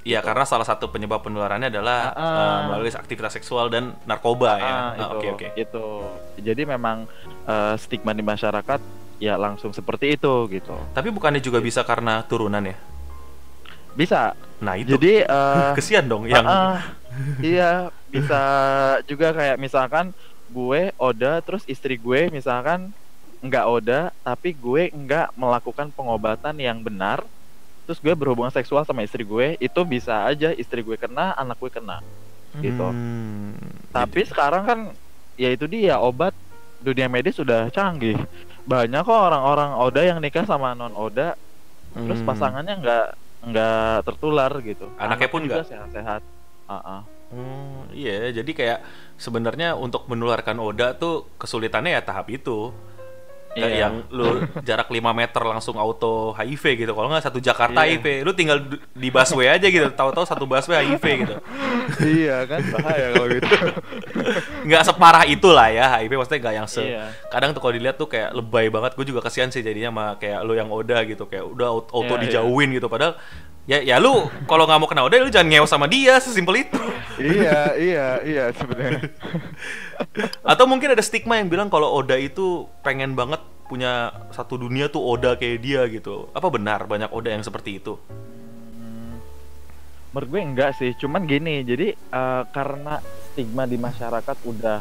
Iya, 0.00 0.24
Gitu. 0.24 0.32
karena 0.32 0.44
salah 0.48 0.64
satu 0.64 0.88
penyebab 0.88 1.20
penularannya 1.20 1.68
adalah 1.68 2.08
Ah, 2.08 2.16
ah. 2.16 2.24
eh, 2.24 2.60
melalui 2.66 2.88
aktivitas 2.90 3.36
seksual 3.36 3.68
dan 3.68 3.92
narkoba 4.02 4.56
ya. 4.56 4.64
Ah, 4.64 4.72
Ah, 4.72 4.90
itu, 4.96 5.04
Oke, 5.12 5.28
oke. 5.30 5.46
itu. 5.54 5.86
Jadi 6.40 6.62
memang 6.64 7.04
eh, 7.44 7.74
stigma 7.76 8.10
di 8.10 8.24
masyarakat 8.24 8.80
ya 9.20 9.36
langsung 9.36 9.70
seperti 9.70 10.16
itu 10.16 10.48
gitu. 10.48 10.72
Tapi 10.96 11.12
bukannya 11.12 11.38
juga 11.38 11.60
bisa 11.60 11.84
karena 11.84 12.24
turunan 12.24 12.64
ya? 12.64 12.76
Bisa. 13.92 14.32
Nah, 14.58 14.80
itu 14.80 14.96
Jadi 14.96 15.20
eh, 15.20 15.70
kesian 15.78 16.08
dong 16.08 16.24
yang 16.24 16.48
ah. 16.48 16.80
iya 17.44 17.92
bisa 18.08 18.40
juga 19.04 19.30
kayak 19.30 19.60
misalkan 19.60 20.16
gue 20.48 20.90
Oda 20.96 21.44
terus 21.44 21.62
istri 21.66 21.94
gue 21.94 22.26
misalkan 22.30 22.90
nggak 23.40 23.64
Oda 23.66 24.00
tapi 24.20 24.52
gue 24.52 24.92
nggak 24.92 25.32
melakukan 25.32 25.88
pengobatan 25.90 26.54
yang 26.60 26.80
benar 26.80 27.24
terus 27.88 27.98
gue 27.98 28.12
berhubungan 28.12 28.52
seksual 28.52 28.84
sama 28.84 29.02
istri 29.02 29.24
gue 29.24 29.56
itu 29.56 29.80
bisa 29.82 30.28
aja 30.28 30.52
istri 30.54 30.84
gue 30.84 30.94
kena 30.94 31.32
anak 31.34 31.56
gue 31.58 31.72
kena 31.72 32.04
gitu. 32.60 32.82
Hmm, 32.82 33.54
tapi 33.90 34.26
sekarang 34.26 34.62
kan 34.66 34.78
ya 35.34 35.48
itu 35.50 35.64
dia 35.64 35.96
obat 35.96 36.36
dunia 36.78 37.08
medis 37.08 37.38
sudah 37.38 37.70
canggih 37.70 38.18
banyak 38.66 39.02
kok 39.02 39.20
orang-orang 39.32 39.70
Oda 39.74 40.02
yang 40.04 40.18
nikah 40.20 40.44
sama 40.44 40.76
non 40.76 40.92
Oda 40.92 41.34
terus 41.90 42.20
Hmm. 42.22 42.28
pasangannya 42.28 42.74
nggak 42.78 43.06
nggak 43.40 43.94
tertular 44.04 44.52
gitu 44.60 44.86
Anaknya 45.00 45.28
pun 45.32 45.40
juga 45.42 45.64
nggak? 45.64 45.68
sehat-sehat 45.72 46.22
Ah, 46.70 46.78
ah. 46.86 47.02
Hmm, 47.34 47.90
iya, 47.90 48.30
jadi 48.30 48.46
kayak 48.46 48.78
sebenarnya 49.18 49.74
untuk 49.74 50.06
menularkan 50.06 50.54
Oda 50.62 50.94
tuh 50.94 51.26
kesulitannya 51.34 51.98
ya 51.98 52.02
tahap 52.02 52.30
itu. 52.30 52.70
Kayak 53.50 53.66
Iya. 53.66 53.78
yang 53.82 53.94
lu 54.08 54.28
jarak 54.68 54.86
5 54.86 55.10
meter 55.10 55.42
langsung 55.42 55.74
auto 55.74 56.30
HIV 56.32 56.64
gitu. 56.78 56.92
Kalau 56.92 57.08
nggak 57.08 57.24
satu 57.24 57.38
Jakarta 57.38 57.82
Iya. 57.82 57.98
HIV, 57.98 58.06
lu 58.22 58.32
tinggal 58.32 58.58
di 58.92 59.08
busway 59.08 59.50
aja 59.50 59.66
gitu. 59.66 59.90
Tahu-tahu 59.90 60.22
satu 60.22 60.46
busway 60.46 60.86
HIV 60.86 61.04
gitu. 61.20 61.34
iya 62.00 62.46
kan 62.46 62.62
bahaya 62.70 63.10
kalau 63.12 63.26
gitu 63.28 63.50
Nggak 64.70 64.82
separah 64.86 65.24
itulah 65.26 65.66
ya 65.68 65.98
HIV 65.98 66.12
maksudnya 66.14 66.40
nggak 66.40 66.54
yang 66.54 66.68
se 66.68 66.82
Iya. 66.84 67.10
kadang 67.28 67.50
tuh 67.50 67.60
kalau 67.60 67.74
dilihat 67.74 67.96
tuh 67.96 68.06
kayak 68.06 68.30
lebay 68.32 68.66
banget. 68.68 68.94
Gue 68.94 69.04
juga 69.04 69.20
kasihan 69.20 69.50
sih 69.50 69.60
jadinya 69.60 69.90
sama 69.90 70.06
kayak 70.16 70.40
lu 70.42 70.54
yang 70.54 70.70
Oda 70.70 71.02
gitu 71.02 71.26
kayak 71.26 71.44
udah 71.44 71.68
auto, 71.68 71.90
auto 71.90 72.14
Iya, 72.14 72.16
iya. 72.16 72.24
dijauhin 72.30 72.70
gitu 72.70 72.86
padahal 72.86 73.18
ya 73.68 73.84
ya 73.84 73.96
lu 74.00 74.28
kalau 74.48 74.64
nggak 74.64 74.80
mau 74.80 74.88
kena 74.88 75.04
Oda 75.04 75.20
lu 75.20 75.32
jangan 75.32 75.48
ngewe 75.52 75.66
sama 75.68 75.86
dia 75.88 76.16
sesimpel 76.20 76.64
itu. 76.64 76.80
iya 77.20 77.76
iya 77.76 78.06
iya 78.24 78.44
sebenarnya 78.56 79.12
Atau 80.50 80.64
mungkin 80.64 80.96
ada 80.96 81.04
stigma 81.04 81.36
yang 81.36 81.52
bilang 81.52 81.68
kalau 81.68 81.92
Oda 81.92 82.16
itu 82.16 82.64
pengen 82.80 83.12
banget 83.12 83.44
punya 83.68 84.10
satu 84.32 84.56
dunia 84.56 84.88
tuh 84.88 85.04
Oda 85.04 85.36
kayak 85.36 85.58
dia 85.60 85.84
gitu. 85.92 86.32
Apa 86.32 86.48
benar 86.48 86.88
banyak 86.88 87.12
Oda 87.12 87.30
yang 87.30 87.44
seperti 87.44 87.78
itu? 87.78 88.00
menurut 90.10 90.28
gue 90.28 90.42
enggak 90.42 90.70
sih 90.74 90.90
cuman 90.98 91.22
gini 91.22 91.62
jadi 91.62 91.94
eh, 91.94 92.42
karena 92.50 92.98
stigma 93.30 93.64
di 93.66 93.78
masyarakat 93.78 94.36
udah 94.42 94.78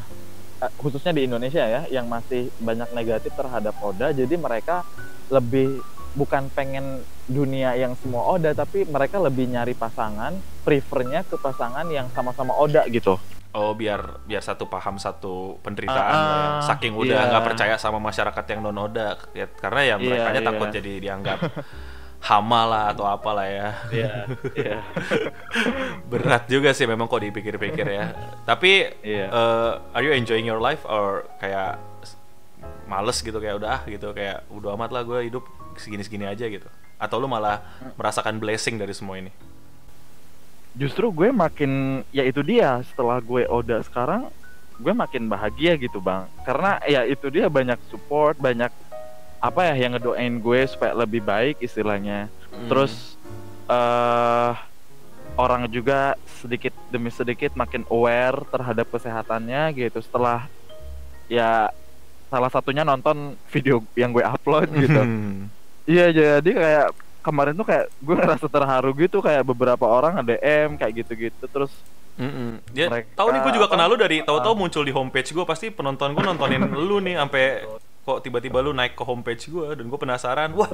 eh, 0.65 0.72
khususnya 0.82 1.13
di 1.13 1.30
Indonesia 1.30 1.62
ya 1.62 1.82
yang 1.94 2.10
masih 2.10 2.50
banyak 2.58 2.89
negatif 2.98 3.32
terhadap 3.38 3.78
Oda 3.78 4.10
jadi 4.10 4.34
mereka 4.34 4.82
lebih 5.30 5.86
bukan 6.17 6.50
pengen 6.54 7.02
dunia 7.30 7.78
yang 7.78 7.93
semua 8.00 8.26
Oda 8.26 8.54
tapi 8.54 8.86
mereka 8.86 9.22
lebih 9.22 9.45
nyari 9.45 9.78
pasangan 9.78 10.34
prefernya 10.65 11.22
ke 11.26 11.38
pasangan 11.38 11.86
yang 11.89 12.10
sama-sama 12.13 12.54
Oda 12.58 12.86
gitu 12.89 13.17
Oh 13.50 13.74
biar 13.74 14.22
biar 14.30 14.45
satu 14.45 14.69
paham 14.69 15.02
satu 15.02 15.58
penderitaan 15.65 16.13
lah 16.13 16.38
ya. 16.62 16.69
Saking 16.69 16.93
udah 16.93 17.17
iya. 17.17 17.30
nggak 17.34 17.45
percaya 17.50 17.76
sama 17.82 17.98
masyarakat 17.98 18.45
yang 18.45 18.62
non 18.62 18.78
Oda 18.78 19.17
ya, 19.34 19.50
karena 19.50 19.82
ya 19.82 19.95
Iya, 19.98 20.06
mereka 20.06 20.30
iya. 20.30 20.41
takut 20.45 20.67
jadi 20.69 20.93
dianggap 21.02 21.39
hama 22.30 22.62
lah 22.69 22.84
atau 22.93 23.10
apalah 23.10 23.50
ya. 23.50 23.74
iya 23.89 24.30
iya 24.54 24.78
Berat 26.13 26.45
juga 26.45 26.78
sih 26.78 26.86
memang 26.86 27.10
kok 27.10 27.26
dipikir-pikir 27.26 27.89
ya. 27.89 28.13
Tapi 28.45 28.93
Iya. 29.02 29.26
eh, 29.34 29.72
are 29.98 30.04
you 30.06 30.13
enjoying 30.13 30.45
your 30.45 30.62
life 30.62 30.86
or 30.86 31.26
kayak 31.41 31.82
males 32.89 33.21
gitu 33.21 33.38
kayak 33.38 33.62
udah 33.62 33.69
ah 33.78 33.82
gitu 33.86 34.10
kayak 34.12 34.41
udah 34.49 34.73
amat 34.73 34.89
lah 34.89 35.02
gue 35.06 35.30
hidup 35.30 35.45
segini-segini 35.78 36.25
aja 36.25 36.49
gitu. 36.49 36.65
Atau 36.97 37.21
lu 37.21 37.30
malah 37.30 37.62
merasakan 37.95 38.41
blessing 38.41 38.82
dari 38.82 38.91
semua 38.91 39.21
ini? 39.21 39.30
justru 40.69 41.10
gue 41.10 41.34
makin 41.34 42.06
ya 42.13 42.21
itu 42.23 42.45
dia 42.45 42.80
setelah 42.86 43.17
gue 43.19 43.43
Oda 43.49 43.82
sekarang 43.82 44.30
gue 44.78 44.93
makin 44.93 45.25
bahagia 45.28 45.75
gitu 45.75 45.97
bang 45.99 46.30
karena 46.45 46.78
ya 46.86 47.04
itu 47.04 47.25
dia 47.28 47.49
banyak 47.49 47.75
support 47.89 48.38
banyak 48.38 48.69
apa 49.41 49.62
ya 49.65 49.75
yang 49.75 49.97
ngedoain 49.97 50.38
gue 50.39 50.62
supaya 50.69 50.93
lebih 50.93 51.25
baik 51.25 51.58
istilahnya 51.60 52.30
Hmm. 52.49 52.69
terus 52.69 53.17
eh 53.69 54.52
orang 55.38 55.69
juga 55.69 56.17
sedikit 56.41 56.73
demi 56.89 57.13
sedikit 57.13 57.54
makin 57.54 57.86
aware 57.89 58.41
terhadap 58.49 58.89
kesehatannya 58.89 59.73
gitu 59.73 59.99
setelah 60.02 60.45
ya 61.30 61.73
salah 62.30 62.48
satunya 62.48 62.82
nonton 62.82 63.18
video 63.48 63.82
yang 63.94 64.10
gue 64.10 64.22
upload 64.22 64.70
gitu 64.72 65.02
Hmm. 65.02 65.50
Iya 65.84 66.10
jadi 66.10 66.52
kayak 66.52 66.88
kemarin 67.20 67.54
tuh 67.54 67.65
kayak 67.65 67.89
gue 67.96 68.15
ngerasa 68.15 68.46
terharu 68.46 68.94
gitu 68.96 69.20
kayak 69.20 69.42
beberapa 69.44 69.84
orang 69.84 70.22
DM 70.22 70.78
kayak 70.78 71.04
gitu-gitu 71.04 71.46
terus 71.46 71.74
Mm-mm. 72.15 72.60
Dia 72.70 72.88
Mereka 72.88 73.15
tahu 73.15 73.28
nih 73.30 73.39
gue 73.42 73.54
juga 73.56 73.68
kenal 73.68 73.88
lu 73.88 73.96
dari 73.96 74.20
tahu-tahu 74.20 74.54
Ah. 74.54 74.60
muncul 74.60 74.84
di 74.84 74.92
homepage 74.92 75.32
gue 75.32 75.42
pasti 75.44 75.68
penonton 75.70 76.12
gue 76.12 76.22
nontonin 76.22 76.62
lu 76.89 77.00
nih 77.00 77.15
sampai 77.15 77.65
kok 78.00 78.20
tiba-tiba 78.22 78.60
lu 78.60 78.72
naik 78.72 78.94
ke 78.94 79.02
homepage 79.02 79.48
gue 79.48 79.68
dan 79.74 79.86
gue 79.86 79.98
penasaran 79.98 80.52
wah 80.52 80.70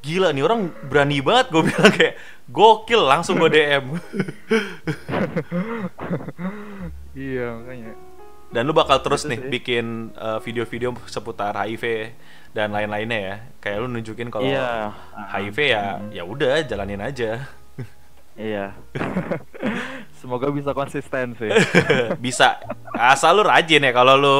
gila 0.00 0.30
nih 0.30 0.42
orang 0.42 0.70
berani 0.86 1.18
banget 1.18 1.46
gue 1.50 1.62
bilang 1.62 1.90
kayak 1.90 2.14
gokil 2.46 3.02
langsung 3.02 3.36
gue 3.36 3.50
DM 3.50 3.84
iya 7.14 7.46
makanya 7.54 7.92
dan 8.52 8.62
lu 8.62 8.72
bakal 8.72 9.00
terus 9.00 9.24
Gitu 9.24 9.32
nih 9.32 9.38
sih. 9.40 9.48
bikin 9.50 9.86
uh, 10.14 10.38
video-video 10.38 10.92
seputar 11.08 11.56
HIV 11.56 12.12
dan 12.52 12.70
lain-lainnya 12.70 13.18
ya. 13.18 13.34
Kayak 13.58 13.78
lu 13.82 13.88
nunjukin 13.88 14.28
kalau 14.28 14.44
Iya. 14.44 14.92
HIV 15.32 15.58
ya 15.58 15.84
ya 16.12 16.22
udah 16.22 16.60
jalanin 16.62 17.00
aja. 17.00 17.48
Iya. 18.32 18.72
Semoga 20.20 20.48
bisa 20.48 20.72
konsisten 20.72 21.34
sih. 21.36 21.50
Bisa. 22.24 22.60
Asal 22.94 23.36
lu 23.36 23.44
rajin 23.44 23.82
ya 23.82 23.92
kalau 23.92 24.14
lu 24.16 24.38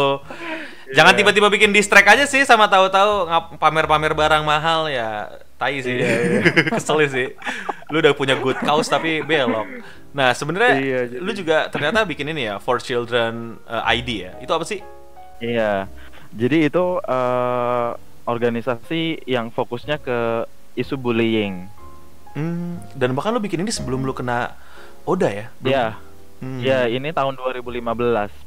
jangan 0.93 1.13
Iya. 1.13 1.19
tiba-tiba 1.19 1.49
bikin 1.49 1.71
distract 1.71 2.07
aja 2.07 2.25
sih 2.25 2.43
sama 2.43 2.67
tahu-tahu 2.67 3.27
ngap- 3.27 3.51
pamer-pamer 3.57 4.13
barang 4.13 4.43
mahal 4.43 4.87
ya 4.87 5.29
tai 5.57 5.79
sih. 5.79 5.95
Iya, 5.95 6.11
iya. 6.23 6.41
kesel 6.75 7.01
sih. 7.07 7.29
Lu 7.89 7.99
udah 7.99 8.13
punya 8.13 8.35
good 8.35 8.57
cause 8.59 8.87
tapi 8.87 9.21
belok. 9.21 9.69
Nah 10.11 10.33
sebenarnya 10.33 10.73
Iya, 10.75 11.01
jadi- 11.09 11.21
lu 11.21 11.31
juga 11.33 11.67
ternyata 11.67 12.03
bikin 12.03 12.29
ini 12.29 12.47
ya 12.47 12.57
for 12.57 12.77
children 12.77 13.57
uh, 13.65 13.85
ID 13.89 14.09
ya. 14.23 14.33
Itu 14.39 14.51
apa 14.51 14.63
sih? 14.63 14.81
Iya. 15.39 15.89
Jadi 16.31 16.67
itu 16.67 16.85
eh, 16.99 17.91
organisasi 18.25 19.03
yang 19.27 19.49
fokusnya 19.49 19.99
ke 19.99 20.49
isu 20.75 20.97
bullying. 20.97 21.69
Hmm, 22.33 22.81
dan 22.95 23.13
bahkan 23.13 23.29
lu 23.29 23.39
bikin 23.39 23.61
ini 23.61 23.69
sebelum 23.69 24.01
lu 24.01 24.13
kena 24.13 24.57
Oda 25.03 25.29
ya? 25.29 25.47
Iya 25.61 25.87
Hmm. 26.43 26.59
Ya 26.59 26.85
ini 26.85 27.09
tahun 27.09 27.39
2015 27.39 27.87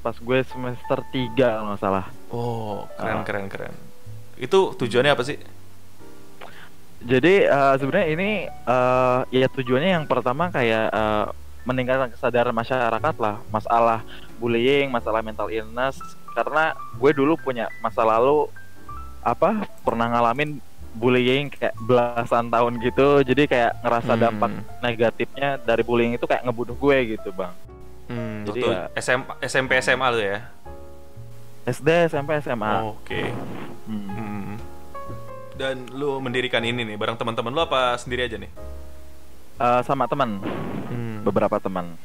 pas 0.03 0.11
gue 0.13 0.39
semester 0.43 0.99
3 0.99 1.31
kalau 1.31 1.63
nggak 1.65 1.79
salah 1.79 2.05
oh 2.27 2.83
keren 2.93 3.15
Ah. 3.15 3.23
keren 3.23 3.47
keren 3.47 3.73
itu 4.35 4.59
tujuannya 4.75 5.09
apa 5.09 5.23
sih 5.23 5.39
Jadi 6.99 7.45
eh, 7.45 7.75
sebenarnya 7.77 8.07
ini 8.09 8.29
eh, 8.49 9.19
ya 9.31 9.47
tujuannya 9.47 9.91
yang 9.93 10.05
pertama 10.05 10.49
kayak 10.49 10.89
eh, 10.89 11.25
meningkatkan 11.63 12.11
kesadaran 12.11 12.51
masyarakat 12.51 13.15
lah 13.15 13.39
masalah 13.47 14.03
bullying, 14.35 14.89
masalah 14.89 15.21
mental 15.21 15.47
illness 15.47 15.95
karena 16.33 16.75
gue 16.93 17.11
dulu 17.11 17.39
punya 17.39 17.71
masa 17.79 18.03
lalu 18.03 18.51
apa 19.21 19.55
pernah 19.81 20.11
ngalamin 20.11 20.59
bullying 20.93 21.47
kayak 21.49 21.73
belasan 21.79 22.47
tahun 22.47 22.75
gitu 22.79 23.23
jadi 23.23 23.43
kayak 23.45 23.71
ngerasa 23.81 24.11
Hmm. 24.11 24.21
dampak 24.21 24.51
negatifnya 24.81 25.49
dari 25.57 25.81
bullying 25.81 26.13
itu 26.13 26.23
kayak 26.23 26.43
ngebunuh 26.43 26.75
gue 26.75 26.97
gitu 27.15 27.31
bang 27.31 27.55
Hmm, 28.05 28.45
Jadi 28.45 28.61
ya- 28.61 28.87
SM, 28.93 29.21
SMP 29.41 29.79
SMA 29.79 30.07
lu 30.09 30.19
ya. 30.19 30.39
SD 31.65 31.89
SMP 32.07 32.37
SMA 32.39 32.71
Oke. 32.85 33.33
Hmm. 33.83 34.05
Hmm. 34.07 34.53
Dan 35.55 35.89
lu 35.89 36.19
mendirikan 36.19 36.61
ini 36.61 36.83
nih 36.83 36.93
bareng 36.93 37.15
teman-teman 37.15 37.49
lu 37.49 37.59
apa 37.59 37.95
sendiri 37.95 38.23
aja 38.23 38.35
nih? 38.35 38.51
Eh, 39.55 39.81
sama 39.81 40.05
teman 40.05 40.37
Hmm. 40.85 41.21
beberapa 41.21 41.57
teman 41.57 41.97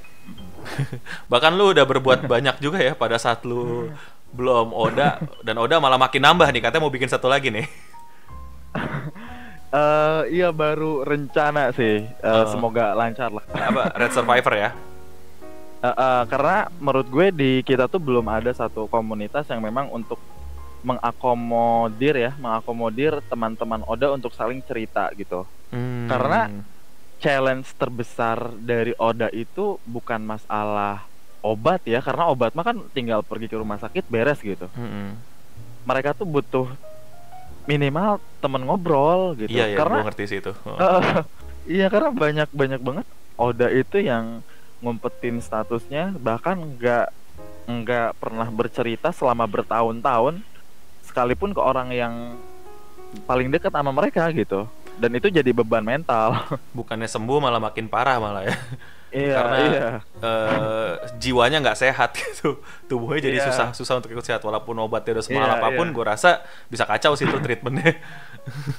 Bahkan 1.32 1.52
lu 1.52 1.70
udah 1.70 1.84
berbuat 1.84 2.24
banyak 2.24 2.56
juga 2.58 2.78
ya 2.78 2.94
pada 2.94 3.16
saat 3.16 3.42
lu 3.42 3.90
belum 4.30 4.70
Oda 4.70 5.18
dan 5.40 5.56
Oda 5.56 5.76
malah 5.76 5.98
makin 5.98 6.22
nambah 6.22 6.46
nih 6.48 6.62
katanya 6.62 6.80
mau 6.80 6.88
bikin 6.88 7.08
satu 7.08 7.26
lagi 7.26 7.50
nih. 7.50 7.66
Eh 9.70 10.22
iya 10.32 10.50
baru 10.50 11.02
rencana 11.04 11.70
sih 11.70 12.02
Eh, 12.02 12.26
Oh. 12.26 12.42
semoga 12.48 12.90
lancar 12.92 13.30
lah 13.30 13.46
Apa 13.48 13.94
Red 13.94 14.10
Survivor 14.10 14.50
ya? 14.52 14.70
Eh, 15.80 15.88
eh, 15.88 16.22
karena 16.28 16.68
menurut 16.76 17.08
gue 17.08 17.26
di 17.32 17.50
kita 17.64 17.88
tuh 17.88 17.96
belum 17.96 18.28
ada 18.28 18.52
satu 18.52 18.84
komunitas 18.84 19.48
yang 19.48 19.64
memang 19.64 19.88
untuk 19.88 20.20
mengakomodir 20.84 22.16
ya, 22.16 22.32
mengakomodir 22.36 23.20
teman-teman 23.28 23.84
Oda 23.88 24.12
untuk 24.12 24.32
saling 24.32 24.60
cerita 24.64 25.08
gitu. 25.16 25.48
Hmm. 25.72 26.08
Karena- 26.08 26.48
Challenge 27.20 27.68
terbesar 27.76 28.48
dari 28.56 28.96
Oda 28.96 29.28
itu 29.28 29.76
bukan 29.84 30.24
masalah 30.24 31.04
obat 31.44 31.84
ya, 31.84 32.00
karena 32.00 32.32
obat 32.32 32.56
mah 32.56 32.64
kan 32.64 32.80
tinggal 32.96 33.20
pergi 33.20 33.44
ke 33.44 33.60
rumah 33.60 33.76
sakit 33.76 34.08
beres 34.08 34.40
gitu. 34.40 34.64
Hmm. 34.72 35.20
Mereka 35.84 36.16
tuh 36.16 36.24
butuh 36.24 36.72
minimal 37.68 38.24
temen 38.40 38.64
ngobrol 38.64 39.36
gitu. 39.36 39.52
Iya 39.52 39.68
ya, 39.68 39.76
karena 39.76 40.00
gua 40.00 40.06
ngerti 40.08 40.24
sih 40.32 40.38
itu. 40.40 40.52
Oh. 40.64 41.00
Iya 41.68 41.92
karena 41.92 42.08
banyak 42.08 42.48
banyak 42.56 42.80
banget 42.80 43.06
Oda 43.36 43.68
itu 43.68 44.00
yang 44.00 44.40
ngumpetin 44.80 45.38
statusnya 45.38 46.16
bahkan 46.16 46.56
nggak 46.56 47.06
nggak 47.66 48.08
pernah 48.16 48.48
bercerita 48.48 49.08
selama 49.10 49.44
bertahun-tahun 49.44 50.40
sekalipun 51.02 51.50
ke 51.50 51.60
orang 51.60 51.88
yang 51.88 52.14
paling 53.24 53.48
dekat 53.48 53.70
sama 53.70 53.90
mereka 53.90 54.26
gitu 54.30 54.66
dan 54.96 55.10
itu 55.12 55.28
jadi 55.28 55.50
beban 55.50 55.82
mental 55.82 56.36
Bukannya 56.76 57.06
sembuh 57.06 57.38
malah 57.38 57.58
makin 57.58 57.86
parah 57.86 58.18
malah 58.18 58.44
ya. 58.44 58.56
iya 59.10 59.34
Karena 59.34 59.56
iya 59.58 59.86
eh, 60.20 60.90
jiwanya 61.16 61.58
nggak 61.60 61.78
sehat 61.78 62.10
gitu. 62.20 62.60
Tubuhnya 62.86 63.24
jadi 63.24 63.38
Iya. 63.38 63.46
susah 63.48 63.66
susah 63.72 63.94
untuk 63.98 64.10
ikut 64.10 64.22
sehat 64.22 64.38
walaupun 64.40 64.76
obatnya 64.78 65.18
udah 65.18 65.24
semahal 65.24 65.48
Iya, 65.48 65.56
apa 65.56 65.68
pun 65.72 65.86
iya. 65.88 65.94
gua 65.94 66.04
rasa 66.08 66.30
bisa 66.66 66.84
kacau 66.84 67.14
sih 67.14 67.24
itu 67.24 67.38
treatmentnya. 67.38 67.96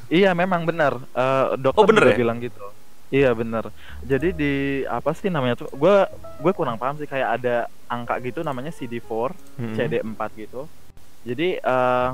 iya 0.09 0.31
memang 0.31 0.63
benar 0.63 0.95
Eh, 1.11 1.45
dokter 1.57 1.79
Oh, 1.79 1.85
bener 1.85 2.03
juga 2.05 2.13
ya? 2.13 2.19
bilang 2.19 2.37
gitu 2.39 2.63
iya 3.11 3.35
bener 3.35 3.69
jadi 4.01 4.31
di 4.31 4.53
apa 4.87 5.11
sih 5.11 5.27
namanya 5.27 5.59
tuh 5.59 5.69
gue 5.75 5.95
gue 6.41 6.51
kurang 6.55 6.79
paham 6.79 6.95
sih 6.97 7.05
kayak 7.05 7.43
ada 7.43 7.55
angka 7.85 8.17
gitu 8.23 8.39
namanya 8.41 8.71
CD4 8.71 9.35
Hmm. 9.59 9.75
CD4 9.75 10.31
gitu. 10.39 10.71
Jadi 11.21 11.59
eh, 11.59 12.09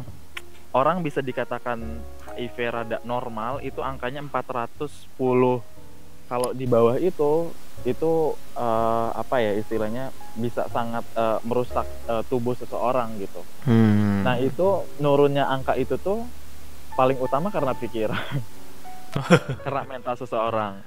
orang 0.73 1.05
bisa 1.05 1.21
dikatakan 1.21 2.01
HIV 2.35 2.57
rada 2.67 2.97
normal 3.05 3.61
itu 3.61 3.79
angkanya 3.79 4.25
410. 4.25 5.61
Kalau 6.27 6.49
di 6.51 6.65
bawah 6.67 6.97
itu 6.99 7.53
itu 7.85 8.11
eh, 8.57 9.09
apa 9.13 9.35
ya 9.37 9.53
istilahnya 9.55 10.11
bisa 10.35 10.65
sangat 10.73 11.05
eh, 11.13 11.39
merusak 11.45 11.85
eh, 12.09 12.23
tubuh 12.27 12.57
seseorang 12.57 13.21
gitu. 13.21 13.45
Hmm. 13.63 14.25
Nah, 14.25 14.35
itu 14.41 14.89
nurunnya 14.97 15.45
angka 15.47 15.77
itu 15.77 15.95
tuh 16.01 16.27
paling 16.97 17.21
utama 17.21 17.53
karena 17.53 17.77
pikiran. 17.77 18.17
karena 19.63 19.81
mental 19.83 20.13
seseorang. 20.15 20.83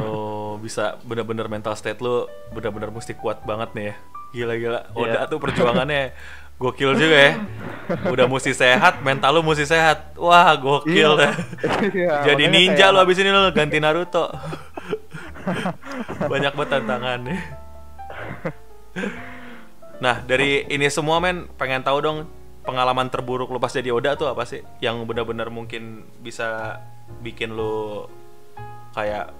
Oh, 0.00 0.56
bisa 0.58 0.98
bener-bener 1.02 1.46
mental 1.46 1.74
state 1.74 1.98
lu 1.98 2.26
bener-bener 2.50 2.88
mesti 2.88 3.12
kuat 3.14 3.42
banget 3.42 3.68
nih 3.72 3.84
ya. 3.84 3.94
Gila-gila. 4.34 4.80
Oda 4.92 5.24
Iya. 5.24 5.30
tuh 5.30 5.38
perjuangannya 5.38 6.02
gokil 6.54 6.94
juga 6.94 7.16
ya. 7.18 7.32
Udah 8.06 8.26
mesti 8.26 8.50
sehat, 8.50 9.00
mental 9.00 9.34
lu 9.34 9.40
mesti 9.42 9.64
sehat. 9.64 10.12
Wah, 10.14 10.52
gokil 10.54 11.14
Iya. 11.14 11.18
dah. 11.18 11.32
Iya, 11.94 12.12
Jadi 12.26 12.42
makanya 12.44 12.50
ninja 12.50 12.84
kayak- 12.84 12.92
lu 12.92 12.98
abis 13.00 13.16
ini 13.18 13.28
lu 13.28 13.40
ganti 13.50 13.76
Naruto. 13.78 14.24
Banyak 16.32 16.52
banget 16.52 16.70
tantangannya. 16.72 17.36
Nah, 19.94 20.20
dari 20.20 20.66
ini 20.66 20.90
semua 20.90 21.22
men 21.22 21.46
pengen 21.54 21.80
tahu 21.80 21.98
dong 22.00 22.18
pengalaman 22.64 23.08
terburuk 23.08 23.48
lu 23.48 23.60
pas 23.60 23.70
jadi 23.70 23.92
Oda 23.92 24.16
tuh 24.16 24.26
apa 24.26 24.42
sih? 24.44 24.60
Yang 24.80 25.04
benar-benar 25.06 25.48
mungkin 25.48 26.02
bisa 26.18 26.80
bikin 27.20 27.50
lu 27.50 28.04
kayak 28.92 29.32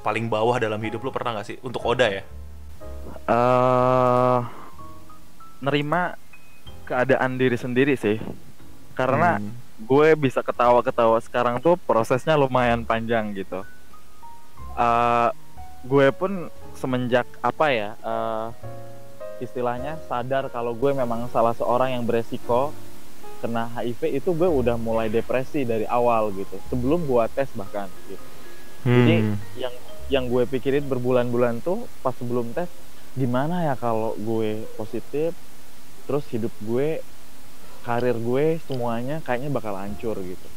paling 0.00 0.26
bawah 0.26 0.56
dalam 0.56 0.80
hidup 0.80 1.00
lu 1.00 1.10
pernah 1.10 1.36
nggak 1.36 1.46
sih 1.46 1.56
untuk 1.60 1.84
Oda 1.84 2.08
ya? 2.08 2.22
eh 3.26 4.38
nerima 5.60 6.16
keadaan 6.84 7.36
diri 7.36 7.54
sendiri 7.54 7.94
sih 7.94 8.16
karena 8.92 9.38
Hmm. 9.38 9.52
gue 9.80 10.08
bisa 10.14 10.40
ketawa-ketawa 10.40 11.16
sekarang 11.20 11.56
tuh 11.56 11.76
prosesnya 11.78 12.34
lumayan 12.34 12.82
panjang 12.82 13.32
gitu 13.32 13.62
eh 14.74 15.28
gue 15.82 16.06
pun 16.12 16.48
semenjak 16.74 17.24
apa 17.40 17.66
ya 17.70 17.90
eh 17.96 18.48
istilahnya 19.40 19.96
sadar 20.04 20.48
kalau 20.48 20.72
gue 20.72 20.92
memang 20.92 21.24
salah 21.28 21.56
seorang 21.56 21.96
yang 21.96 22.04
beresiko 22.04 22.72
kena 23.42 23.72
HIV 23.74 24.02
itu 24.20 24.30
gue 24.36 24.48
udah 24.48 24.76
mulai 24.80 25.08
depresi 25.12 25.64
dari 25.64 25.84
awal 25.88 26.32
gitu. 26.36 26.60
Sebelum 26.70 27.04
gue 27.10 27.24
tes 27.36 27.50
bahkan 27.56 27.90
gitu. 28.06 28.28
Jadi 28.96 29.14
Hmm. 29.24 29.36
yang 29.56 29.74
yang 30.10 30.24
gue 30.32 30.44
pikirin 30.50 30.86
berbulan-bulan 30.90 31.62
tuh 31.66 31.88
pas 32.04 32.14
sebelum 32.16 32.52
tes 32.56 32.70
gimana 33.18 33.66
ya 33.68 33.74
kalau 33.78 34.14
gue 34.18 34.66
positif 34.78 35.34
terus 36.06 36.26
hidup 36.34 36.52
gue 36.62 37.02
karir 37.84 38.16
gue 38.20 38.60
semuanya 38.66 39.20
kayaknya 39.24 39.50
bakal 39.52 39.74
hancur 39.78 40.16
gitu. 40.24 40.48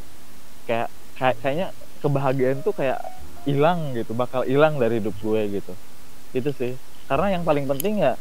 Kayak 0.67 0.89
kayak 1.17 1.35
kayaknya 1.43 1.67
kebahagiaan 2.03 2.59
tuh 2.65 2.73
kayak 2.75 2.99
hilang 3.47 3.95
gitu 3.97 4.11
bakal 4.15 4.41
hilang 4.47 4.79
dari 4.81 4.99
hidup 5.03 5.15
gue 5.19 5.41
gitu. 5.61 5.73
Itu 6.35 6.51
sih. 6.55 6.73
Karena 7.09 7.35
yang 7.39 7.43
paling 7.47 7.65
penting 7.69 8.03
ya 8.03 8.13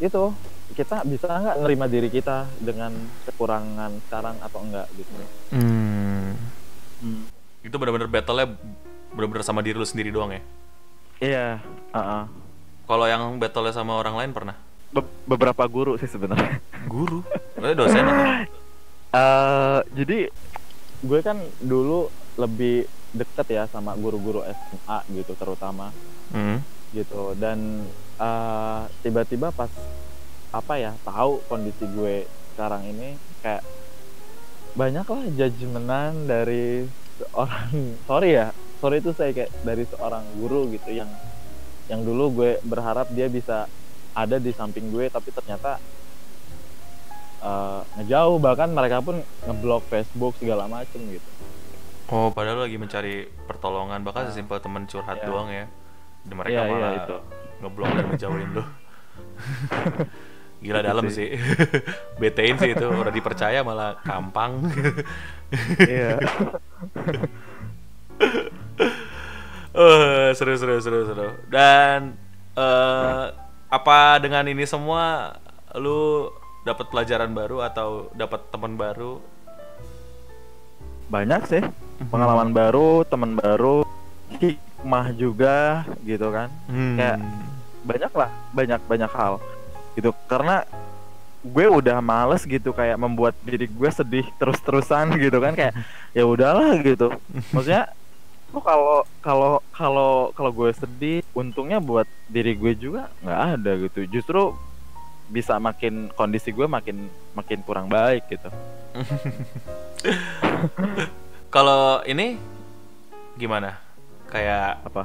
itu 0.00 0.34
kita 0.70 1.02
bisa 1.02 1.26
nggak 1.26 1.56
nerima 1.58 1.86
diri 1.86 2.06
kita 2.06 2.46
dengan 2.56 2.94
kekurangan 3.24 3.90
sekarang 4.06 4.36
atau 4.38 4.58
enggak 4.60 4.86
gitu 4.94 5.10
Hmm. 5.50 6.34
Hmm. 7.00 7.24
Itu 7.60 7.76
benar-benar 7.76 8.06
battle-nya 8.06 8.46
benar-benar 9.10 9.42
sama 9.42 9.60
diri 9.60 9.74
lu 9.74 9.84
sendiri 9.84 10.08
doang 10.08 10.30
ya? 10.30 10.42
iya 11.20 11.46
uh-uh. 11.90 12.24
Kalau 12.84 13.04
yang 13.04 13.36
battle-nya 13.36 13.72
sama 13.72 13.94
orang 13.94 14.16
lain 14.16 14.30
pernah? 14.30 14.56
Be- 14.90 15.06
beberapa 15.24 15.62
guru 15.64 15.94
sih 15.94 16.06
sebenarnya 16.06 16.58
Guru? 16.84 17.22
Eh, 17.56 17.74
dosen? 17.74 18.02
eh 19.12 19.80
jadi 19.92 20.30
gue 21.00 21.20
kan 21.20 21.36
dulu 21.58 22.06
lebih 22.34 22.84
deket 23.10 23.46
ya 23.50 23.64
sama 23.66 23.94
guru-guru 23.94 24.42
SMA 24.44 24.98
gitu 25.12 25.34
terutama 25.34 25.90
Hmm. 26.30 26.62
gitu 26.90 27.34
dan 27.34 27.82
eh, 28.16 28.80
tiba-tiba 29.02 29.50
pas 29.50 29.66
apa 30.50 30.74
ya 30.74 30.92
tahu 31.00 31.38
kondisi 31.46 31.86
gue 31.86 32.26
sekarang 32.52 32.82
ini 32.84 33.14
kayak 33.38 33.62
banyak 34.72 35.02
lah 35.02 35.22
judgementan 35.30 36.26
dari 36.26 36.86
seorang 37.16 37.70
sorry 38.02 38.30
ya 38.34 38.50
sorry 38.76 38.98
itu 38.98 39.10
saya 39.12 39.30
kayak 39.30 39.50
dari 39.60 39.84
seorang 39.84 40.22
guru 40.34 40.70
gitu 40.70 40.90
yang 40.92 41.10
yang 41.86 42.02
dulu 42.02 42.30
gue 42.32 42.50
berharap 42.62 43.10
dia 43.10 43.26
bisa 43.26 43.66
ada 44.10 44.36
di 44.36 44.50
samping 44.50 44.90
gue 44.90 45.06
tapi 45.06 45.30
ternyata 45.30 45.78
eh, 47.40 47.80
ngejauh 47.96 48.38
bahkan 48.38 48.70
mereka 48.70 48.98
pun 49.00 49.18
ngeblok 49.44 49.86
Facebook 49.86 50.34
segala 50.36 50.66
macem 50.66 51.02
gitu 51.08 51.30
Oh, 52.10 52.26
padahal 52.28 52.66
lagi 52.66 52.74
mencari 52.74 53.14
pertolongan 53.46 54.02
bahkan 54.02 54.26
Nah. 54.26 54.34
sesimpel 54.34 54.58
teman 54.58 54.82
curhat 54.84 55.14
Iya. 55.14 55.26
doang 55.30 55.46
ya. 55.46 55.70
Dan 56.20 56.34
mereka 56.34 56.50
Iya, 56.50 56.66
iya, 56.66 56.72
malah 56.74 56.92
itu. 56.98 57.16
ngeblok 57.62 57.86
dan 57.88 58.04
ngejauhin 58.10 58.48
lu. 58.50 58.62
Gila 60.60 60.84
dalam 60.84 61.08
sih. 61.08 61.32
Betein 62.20 62.60
sih 62.60 62.76
itu, 62.76 62.84
udah 62.84 63.08
dipercaya 63.08 63.64
malah 63.64 63.96
kampang. 64.04 64.60
iya 65.88 66.20
Eh, 69.70 70.28
seru 70.34 70.58
seru 70.58 70.82
seru 70.82 71.06
seru. 71.06 71.28
Dan 71.46 72.18
eh 72.58 73.24
apa 73.70 74.18
dengan 74.18 74.42
ini 74.44 74.66
semua 74.66 75.38
lu 75.78 76.26
dapat 76.66 76.90
pelajaran 76.90 77.30
baru 77.30 77.62
atau 77.62 78.10
dapat 78.12 78.50
teman 78.50 78.74
baru? 78.74 79.22
banyak 81.10 81.42
sih 81.50 81.62
pengalaman 82.06 82.54
baru 82.54 83.02
teman 83.02 83.34
baru 83.34 83.82
hikmah 84.38 85.10
juga 85.18 85.82
gitu 86.06 86.30
kan 86.30 86.46
Hmm. 86.70 86.94
Kayak 86.94 87.18
banyak 87.82 88.12
lah 88.14 88.30
banyak 88.54 88.80
banyak 88.86 89.10
hal 89.10 89.42
gitu. 90.00 90.16
Karena 90.26 90.64
gue 91.40 91.66
udah 91.68 92.00
males 92.04 92.44
gitu 92.44 92.72
kayak 92.72 93.00
membuat 93.00 93.32
diri 93.44 93.64
gue 93.64 93.90
sedih 93.92 94.26
terus-terusan 94.36 95.12
gitu 95.24 95.38
kan 95.40 95.52
kayak 95.52 95.76
ya 96.16 96.24
udahlah 96.24 96.80
gitu. 96.80 97.12
Maksudnya 97.52 97.92
lu 98.50 98.58
kalau 98.58 99.06
kalau 99.22 99.52
kalau 99.70 100.12
kalau 100.34 100.50
gue 100.50 100.74
sedih 100.74 101.22
untungnya 101.36 101.78
buat 101.78 102.08
diri 102.26 102.56
gue 102.56 102.72
juga 102.74 103.12
nggak 103.22 103.40
ada 103.60 103.70
gitu. 103.86 104.00
Justru 104.08 104.56
bisa 105.30 105.62
makin 105.62 106.10
kondisi 106.18 106.50
gue 106.50 106.66
makin 106.66 107.06
makin 107.38 107.62
kurang 107.62 107.86
baik 107.86 108.26
gitu. 108.26 108.50
Kalau 111.50 112.02
ini 112.06 112.38
gimana? 113.34 113.78
Kayak 114.30 114.86
apa? 114.86 115.02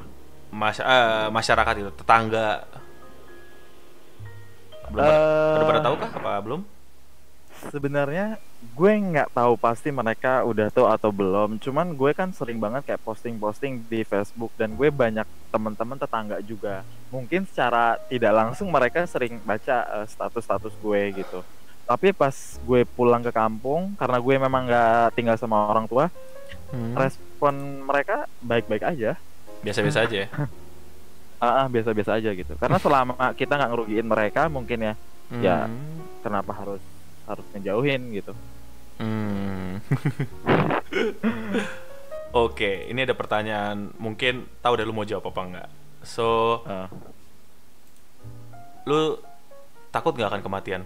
Mas- 0.53 0.81
eh, 0.81 1.27
masyarakat 1.34 1.75
itu, 1.81 1.91
tetangga. 1.97 2.65
Belum 4.89 5.04
pada, 5.04 5.56
udah 5.56 5.67
pada 5.67 5.82
tahu 5.82 5.95
kah? 5.98 6.12
Apa 6.15 6.34
belum? 6.41 6.62
sebenarnya 7.71 8.36
gue 8.76 8.91
nggak 8.91 9.32
tahu 9.32 9.56
pasti 9.56 9.88
mereka 9.88 10.43
udah 10.43 10.67
tahu 10.67 10.86
atau 10.91 11.10
belum 11.10 11.56
cuman 11.56 11.95
gue 11.95 12.12
kan 12.12 12.30
sering 12.36 12.60
banget 12.60 12.84
kayak 12.84 13.02
posting-posting 13.02 13.80
di 13.88 14.04
Facebook 14.04 14.52
dan 14.60 14.76
gue 14.76 14.91
banyak 14.91 15.24
teman-teman 15.50 15.95
tetangga 15.95 16.38
juga 16.43 16.84
mungkin 17.08 17.48
secara 17.48 17.95
tidak 18.12 18.36
langsung 18.36 18.67
mereka 18.67 19.08
sering 19.08 19.39
baca 19.39 20.04
eh, 20.04 20.06
status-status 20.06 20.76
gue 20.78 21.02
gitu 21.15 21.39
tapi 21.88 22.12
pas 22.12 22.34
gue 22.60 22.82
pulang 22.84 23.24
ke 23.24 23.32
kampung 23.32 23.95
karena 23.95 24.17
gue 24.19 24.36
memang 24.36 24.62
nggak 24.67 25.15
tinggal 25.15 25.38
sama 25.39 25.71
orang 25.71 25.88
tua 25.88 26.12
Hmm. 26.65 26.98
respon 26.98 27.54
mereka 27.86 28.26
baik-baik 28.41 28.82
aja 28.86 29.17
Biasa-biasa 29.62 30.06
aja 30.06 30.15
ya. 30.26 30.28
Ah, 31.38 31.62
ah, 31.62 31.65
biasa-biasa 31.67 32.15
aja 32.15 32.30
gitu 32.32 32.54
karena 32.56 32.78
selama 32.78 33.13
kita 33.34 33.54
nggak 33.54 33.69
ngerugiin 33.69 34.06
mereka 34.06 34.48
mungkin 34.48 34.82
ya 34.82 34.93
Ya. 35.36 35.65
Hmm. 35.65 36.06
kenapa 36.21 36.54
harus 36.54 36.78
harus 37.26 37.41
ngejauhin 37.52 38.13
gitu 38.13 38.32
Hmm. 38.95 39.84
Oke, 42.32 42.86
ini 42.86 43.02
ada 43.02 43.12
pertanyaan. 43.12 43.91
Mungkin 43.95 44.43
tahu 44.60 44.76
deh 44.76 44.84
lu 44.84 44.91
mau 44.91 45.04
jawab 45.04 45.28
apa 45.28 45.39
enggak. 45.41 45.67
So, 46.00 46.60
Ah. 46.63 46.88
lu 48.84 49.17
takut 49.89 50.13
nggak 50.13 50.30
akan 50.32 50.41
kematian? 50.41 50.82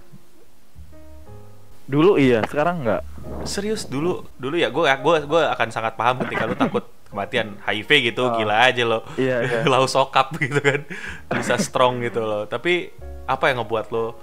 dulu 1.86 2.18
iya 2.18 2.42
sekarang 2.46 2.82
nggak 2.82 3.02
Serius 3.46 3.86
dulu, 3.86 4.26
dulu 4.38 4.56
ya 4.56 4.70
gue 4.70 4.86
gue 4.86 5.16
gue 5.26 5.42
akan 5.42 5.68
sangat 5.70 5.94
paham 5.98 6.22
ketika 6.22 6.46
lu 6.46 6.54
takut 6.54 6.86
kematian 7.10 7.58
HIV 7.60 7.90
gitu, 8.08 8.24
Oh. 8.24 8.36
gila 8.36 8.56
aja 8.64 8.84
lo. 8.84 9.02
iya 9.16 9.42
iya 9.42 9.60
lau 9.72 9.86
sokap 9.86 10.30
gitu 10.36 10.58
kan 10.58 10.86
bisa 11.32 11.58
strong 11.58 12.00
gitu 12.00 12.22
loh 12.22 12.46
tapi 12.46 12.94
apa 13.26 13.50
yang 13.50 13.60
ngebuat 13.60 13.90
lo 13.90 14.14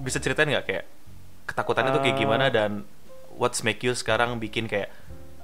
bisa 0.00 0.16
ceritain 0.16 0.46
nggak 0.46 0.64
kayak 0.64 0.84
ketakutannya 1.44 1.90
tuh 1.90 2.02
kayak 2.02 2.14
Eh. 2.14 2.20
gimana 2.20 2.46
dan 2.46 2.84
what's 3.34 3.60
make 3.60 3.80
you 3.80 3.92
sekarang 3.92 4.36
bikin 4.36 4.64
kayak 4.64 4.92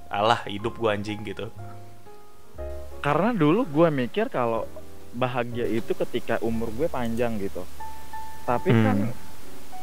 alah 0.07 0.45
hidup 0.45 0.75
gua 0.75 0.93
anjing 0.93 1.19
gitu 1.21 1.49
karena 2.99 3.31
dulu 3.31 3.63
gue 3.63 3.87
mikir 3.89 4.27
kalau 4.27 4.65
bahagia 5.11 5.65
itu 5.65 5.93
ketika 5.97 6.37
umur 6.39 6.69
gue 6.71 6.87
panjang 6.87 7.37
gitu 7.37 7.63
tapi 8.43 8.69
Hmm. 8.69 8.83
kan 8.83 8.97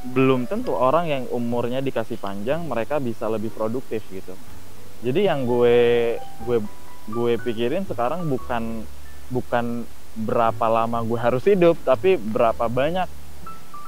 belum 0.07 0.45
tentu 0.45 0.71
orang 0.71 1.07
yang 1.07 1.25
umurnya 1.29 1.81
dikasih 1.81 2.17
panjang 2.17 2.61
mereka 2.63 2.99
bisa 2.99 3.25
lebih 3.27 3.49
produktif 3.49 4.05
gitu 4.07 4.37
jadi 5.01 5.33
yang 5.33 5.45
gue 5.45 5.77
gue 6.43 6.59
gue 7.05 7.37
pikirin 7.37 7.85
sekarang 7.85 8.25
bukan 8.29 8.85
bukan 9.29 9.85
berapa 10.15 10.67
lama 10.71 11.03
gue 11.03 11.19
harus 11.19 11.43
hidup 11.45 11.75
tapi 11.83 12.17
berapa 12.17 12.71
banyak 12.71 13.09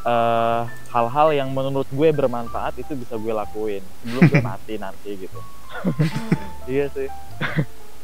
eh, 0.05 0.61
hal-hal 0.93 1.29
yang 1.33 1.49
menurut 1.55 1.87
gue 1.89 2.09
bermanfaat 2.13 2.77
itu 2.83 2.93
bisa 2.99 3.15
gue 3.17 3.33
lakuin 3.33 3.83
sebelum 4.03 4.23
gue 4.29 4.43
mati 4.51 4.75
nanti 4.77 5.11
gitu. 5.17 5.41
Iya 6.67 6.87
sih. 6.93 7.09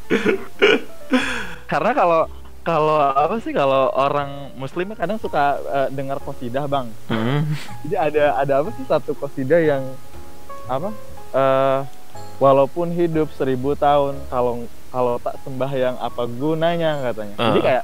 Karena 1.71 1.91
kalau 1.95 2.21
kalau 2.63 2.95
apa 2.95 3.43
sih 3.43 3.51
kalau 3.51 3.91
orang 3.91 4.55
muslim 4.55 4.95
kadang 4.95 5.19
suka 5.19 5.59
eh, 5.59 5.89
dengar 5.91 6.23
kosidah 6.23 6.63
bang. 6.65 6.87
Jadi 7.83 7.95
ada 7.99 8.23
ada 8.39 8.53
apa 8.63 8.69
sih 8.75 8.85
satu 8.87 9.11
kosidah 9.19 9.59
yang 9.59 9.83
apa 10.63 10.89
eh 11.35 12.02
walaupun 12.37 12.89
hidup 12.89 13.29
seribu 13.31 13.73
tahun 13.73 14.17
kalau 14.27 14.65
kalau 14.89 15.17
tak 15.17 15.37
sembahyang 15.41 15.97
apa 15.97 16.23
gunanya 16.27 17.01
katanya. 17.03 17.35
Jadi 17.35 17.59
Ah. 17.59 17.63
kayak 17.63 17.83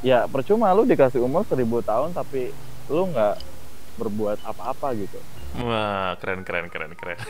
ya 0.00 0.18
percuma 0.24 0.70
lu 0.70 0.82
dikasih 0.82 1.18
umur 1.18 1.42
seribu 1.42 1.78
tahun 1.80 2.12
tapi 2.12 2.54
lu 2.86 3.02
nggak 3.08 3.34
berbuat 3.96 4.38
apa-apa 4.42 4.94
gitu. 4.94 5.18
Wah 5.58 6.14
keren 6.16 6.42
keren 6.42 6.68
keren 6.68 6.94
keren. 6.94 7.18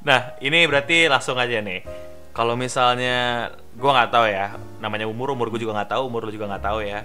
Nah 0.00 0.32
ini 0.40 0.64
berarti 0.64 1.06
langsung 1.06 1.36
aja 1.36 1.60
nih. 1.60 1.84
Kalau 2.32 2.56
misalnya 2.56 3.50
gua 3.76 3.92
nggak 3.92 4.10
tahu 4.10 4.26
ya 4.26 4.46
namanya 4.80 5.04
umur 5.04 5.34
umur 5.34 5.52
gue 5.52 5.60
juga 5.60 5.76
nggak 5.76 5.92
tahu 5.92 6.02
umur 6.08 6.24
lu 6.24 6.32
juga 6.32 6.48
nggak 6.48 6.64
tahu 6.64 6.80
ya. 6.80 7.04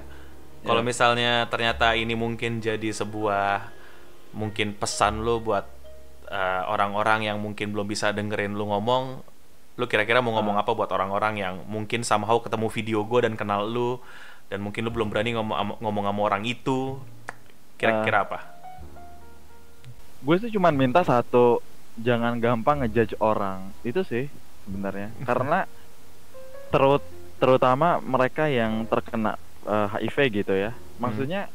Kalau 0.63 0.79
Ya. 0.79 0.87
misalnya 0.87 1.31
ternyata 1.45 1.91
ini 1.93 2.15
mungkin 2.15 2.57
jadi 2.57 2.89
sebuah 2.95 3.67
mungkin 4.31 4.71
pesan 4.73 5.21
lu 5.21 5.43
buat 5.43 5.67
eh, 6.29 6.63
orang-orang 6.65 7.29
yang 7.29 7.37
mungkin 7.37 7.73
belum 7.73 7.87
bisa 7.89 8.11
dengerin 8.11 8.53
lu 8.57 8.69
ngomong 8.69 9.21
lu 9.75 9.85
kira-kira 9.91 10.23
mau 10.23 10.31
ngomong 10.39 10.55
apa 10.55 10.71
buat 10.71 10.87
orang-orang 10.87 11.35
yang 11.35 11.55
mungkin 11.67 12.07
somehow 12.07 12.39
ketemu 12.39 12.71
video 12.71 13.03
gue 13.03 13.27
dan 13.27 13.35
kenal 13.35 13.67
lu 13.67 13.99
dan 14.47 14.63
mungkin 14.63 14.87
lu 14.87 14.91
belum 14.93 15.11
berani 15.11 15.35
ngomong 15.35 15.81
ngomong 15.81 16.03
sama 16.07 16.21
orang 16.21 16.43
itu? 16.47 17.01
Kira-kira 17.75 18.23
apa? 18.23 18.39
Gue 20.23 20.39
sih 20.39 20.53
cuman 20.53 20.73
minta 20.73 21.03
satu 21.03 21.59
jangan 21.99 22.39
gampang 22.39 22.85
ngejudge 22.85 23.19
orang. 23.19 23.73
Itu 23.83 24.07
sih 24.07 24.31
sebenarnya. 24.63 25.11
Karena 25.27 25.67
terut 26.71 27.03
terutama 27.35 27.99
mereka 27.99 28.47
yang 28.47 28.87
terkena 28.87 29.35
eh, 29.67 29.87
HIV 29.99 30.17
gitu 30.45 30.53
ya. 30.55 30.71
Maksudnya 31.03 31.51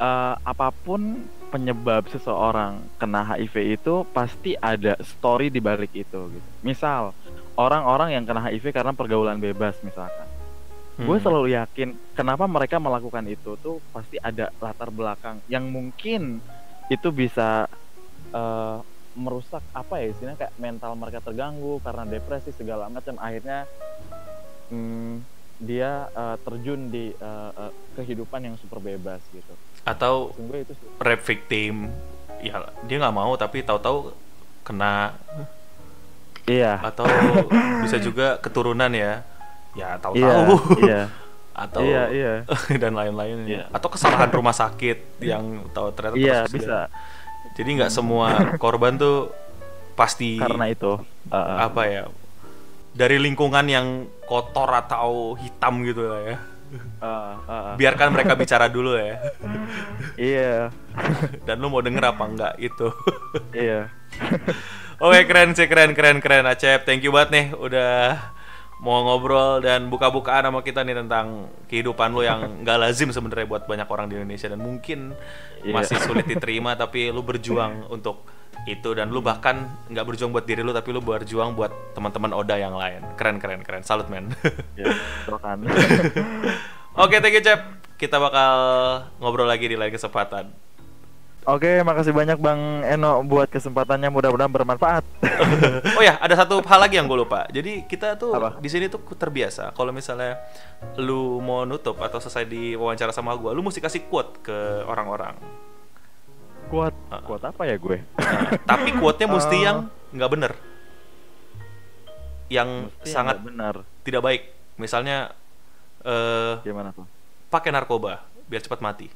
eh, 0.00 0.34
apa 0.40 0.72
pun 0.72 1.26
penyebab 1.52 2.08
seseorang 2.08 2.80
kena 2.96 3.20
HIV 3.20 3.76
itu 3.76 3.94
pasti 4.16 4.56
ada 4.56 4.96
story 5.04 5.52
di 5.52 5.60
balik 5.60 5.92
itu 5.92 6.32
gitu. 6.32 6.48
Misal 6.64 7.12
orang-orang 7.60 8.16
yang 8.16 8.24
kena 8.24 8.40
HIV 8.48 8.72
karena 8.72 8.96
pergaulan 8.96 9.36
bebas 9.36 9.76
misalkan. 9.84 10.24
Gue 10.96 11.20
Hmm. 11.20 11.24
selalu 11.24 11.52
yakin 11.56 11.92
kenapa 12.16 12.48
mereka 12.48 12.80
melakukan 12.80 13.24
itu 13.28 13.56
tuh 13.60 13.84
pasti 13.92 14.16
ada 14.16 14.48
latar 14.60 14.88
belakang 14.88 15.40
yang 15.48 15.68
mungkin 15.68 16.40
itu 16.88 17.08
bisa 17.12 17.68
eh, 18.32 18.78
merusak 19.12 19.60
apa 19.76 20.00
ya 20.00 20.08
istilahnya 20.08 20.38
kayak 20.40 20.56
mental 20.56 20.96
mereka 20.96 21.20
terganggu 21.20 21.76
karena 21.84 22.08
depresi 22.08 22.48
segala 22.56 22.88
macam. 22.88 23.20
Akhirnya 23.20 23.68
hmm, 24.72 25.31
dia 25.62 26.10
eh, 26.10 26.36
terjun 26.42 26.90
di 26.90 27.14
eh, 27.14 27.50
eh, 27.54 27.72
kehidupan 27.94 28.42
yang 28.42 28.54
super 28.58 28.82
bebas 28.82 29.22
gitu. 29.30 29.54
atau 29.82 30.34
Sungguh 30.34 30.62
itu 30.62 30.74
rap 30.98 31.22
victim 31.22 31.90
ya 32.42 32.66
dia 32.82 32.96
nggak 32.98 33.14
mau 33.14 33.30
tapi 33.34 33.62
tahu-tahu 33.62 34.10
kena 34.66 35.14
Iya. 36.42 36.82
atau 36.82 37.06
bisa 37.86 38.02
juga 38.02 38.34
keturunan 38.42 38.90
ya 38.90 39.22
ya 39.72 39.94
Iya. 39.94 40.02
tahu-tahu 40.02 40.54
Iya. 40.82 41.02
atau 41.66 41.80
Iya. 41.86 42.02
Iya. 42.10 42.32
dan 42.82 42.92
lain-lain 42.98 43.46
Iya. 43.46 43.64
atau 43.70 43.88
kesalahan 43.90 44.30
rumah 44.34 44.54
sakit 44.54 45.22
yang 45.22 45.62
tahu 45.70 45.94
ternyata 45.94 46.18
Iya 46.18 46.38
bisa 46.50 46.90
jadi 47.54 47.68
nggak 47.78 47.92
semua 47.94 48.58
korban 48.58 48.98
tuh 48.98 49.30
pasti 49.92 50.40
karena 50.40 50.72
itu. 50.72 50.98
Uh, 51.30 51.36
uh. 51.36 51.56
apa 51.70 51.82
ya 51.86 52.02
dari 52.92 53.16
lingkungan 53.16 53.66
yang 53.66 53.86
kotor 54.24 54.68
atau 54.68 55.36
hitam 55.36 55.82
gitu 55.84 56.08
lah 56.08 56.22
ya 56.24 56.38
Uh, 56.72 57.04
uh, 57.04 57.36
uh. 57.52 57.72
biarkan 57.76 58.16
mereka 58.16 58.32
bicara 58.32 58.64
dulu 58.64 58.96
ya 58.96 59.20
Iya. 60.16 60.72
dan 61.44 61.60
lu 61.60 61.68
mau 61.68 61.84
denger 61.84 62.00
apa 62.16 62.24
enggak 62.24 62.54
itu 62.56 62.88
Iya. 63.52 63.92
Oke 64.96 65.20
keren 65.28 65.52
sih 65.52 65.68
keren 65.68 65.92
keren 65.92 66.24
keren 66.24 66.48
Acep 66.48 66.88
thank 66.88 67.04
you 67.04 67.12
banget 67.12 67.28
nih 67.28 67.46
udah 67.60 68.16
mau 68.82 68.98
ngobrol 69.00 69.62
dan 69.62 69.86
buka-bukaan 69.86 70.42
sama 70.42 70.60
kita 70.60 70.82
nih 70.82 70.98
tentang 70.98 71.46
kehidupan 71.70 72.10
lu 72.10 72.20
yang 72.20 72.42
gak 72.66 72.82
lazim 72.82 73.08
sebenarnya 73.08 73.46
buat 73.46 73.64
banyak 73.64 73.86
orang 73.86 74.10
di 74.10 74.18
Indonesia 74.18 74.50
dan 74.50 74.58
mungkin 74.58 75.14
Iya. 75.62 75.78
masih 75.78 75.94
sulit 76.02 76.26
diterima 76.34 76.74
tapi 76.74 77.14
lu 77.14 77.22
berjuang 77.22 77.86
untuk 77.86 78.26
itu 78.66 78.90
dan 78.92 79.14
lu 79.14 79.22
bahkan 79.22 79.62
nggak 79.86 80.02
berjuang 80.02 80.34
buat 80.34 80.42
diri 80.42 80.58
lu 80.60 80.70
tapi 80.70 80.90
lu 80.90 80.98
berjuang 80.98 81.54
buat 81.54 81.70
teman-teman 81.94 82.34
Oda 82.34 82.58
yang 82.58 82.74
lain 82.74 83.06
keren 83.14 83.38
keren 83.38 83.62
keren 83.62 83.86
salut 83.86 84.10
men 84.10 84.34
Iya. 84.74 84.90
silakan. 85.22 85.62
Oke 87.02 87.22
thank 87.22 87.32
you 87.32 87.40
Cep 87.40 87.62
kita 87.94 88.18
bakal 88.18 88.54
ngobrol 89.18 89.46
lagi 89.46 89.70
di 89.70 89.78
lain 89.78 89.88
kesempatan 89.88 90.50
Oke, 91.42 91.82
makasih 91.82 92.14
banyak 92.14 92.38
Bang 92.38 92.86
Eno 92.86 93.26
buat 93.26 93.50
kesempatannya 93.50 94.14
mudah-mudahan 94.14 94.46
bermanfaat. 94.48 95.02
oh 95.98 96.02
ya, 96.02 96.14
ada 96.16 96.38
satu 96.38 96.62
hal 96.62 96.78
lagi 96.78 96.94
yang 96.94 97.10
gue 97.10 97.18
lupa. 97.18 97.50
Jadi 97.50 97.82
kita 97.84 98.14
tuh 98.14 98.30
Apa? 98.30 98.62
di 98.62 98.70
sini 98.70 98.86
tuh 98.86 99.02
terbiasa 99.10 99.74
kalau 99.74 99.90
misalnya 99.90 100.38
lu 100.94 101.42
mau 101.42 101.66
nutup 101.66 101.98
atau 101.98 102.22
selesai 102.22 102.46
di 102.46 102.78
wawancara 102.78 103.10
sama 103.10 103.34
gue, 103.34 103.50
lu 103.50 103.58
mesti 103.58 103.82
kasih 103.82 104.06
quote 104.06 104.38
ke 104.40 104.54
orang-orang. 104.86 105.34
kuat, 106.70 106.94
Ah. 107.10 107.20
kuat 107.20 107.42
apa 107.42 107.68
ya 107.68 107.76
gue? 107.76 108.00
Nah, 108.16 108.56
tapi 108.64 108.94
quote-nya 108.94 109.28
mesti 109.34 109.56
Oh. 109.56 109.60
yang 109.60 109.78
nggak 110.14 110.30
bener, 110.30 110.52
yang 112.48 112.68
yang 112.88 113.04
sangat 113.04 113.36
nggak 113.36 113.48
benar. 113.50 113.74
tidak 114.06 114.22
baik. 114.22 114.42
Misalnya 114.78 115.34
eh 116.00 116.54
Gimana 116.62 116.94
tuh? 116.94 117.04
pakai 117.50 117.68
narkoba 117.68 118.24
biar 118.46 118.62
cepat 118.62 118.78
mati. 118.78 119.10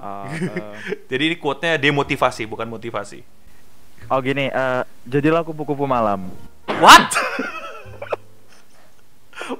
Ah, 0.00 0.24
eh, 0.32 0.96
Jadi 1.06 1.22
ini 1.28 1.36
quote-nya 1.36 1.76
demotivasi 1.76 2.48
bukan 2.48 2.64
motivasi. 2.64 3.20
oh 4.08 4.18
gini, 4.18 4.48
eh, 4.48 4.82
jadilah 5.04 5.44
kupu-kupu 5.44 5.84
malam. 5.84 6.32
What? 6.80 7.12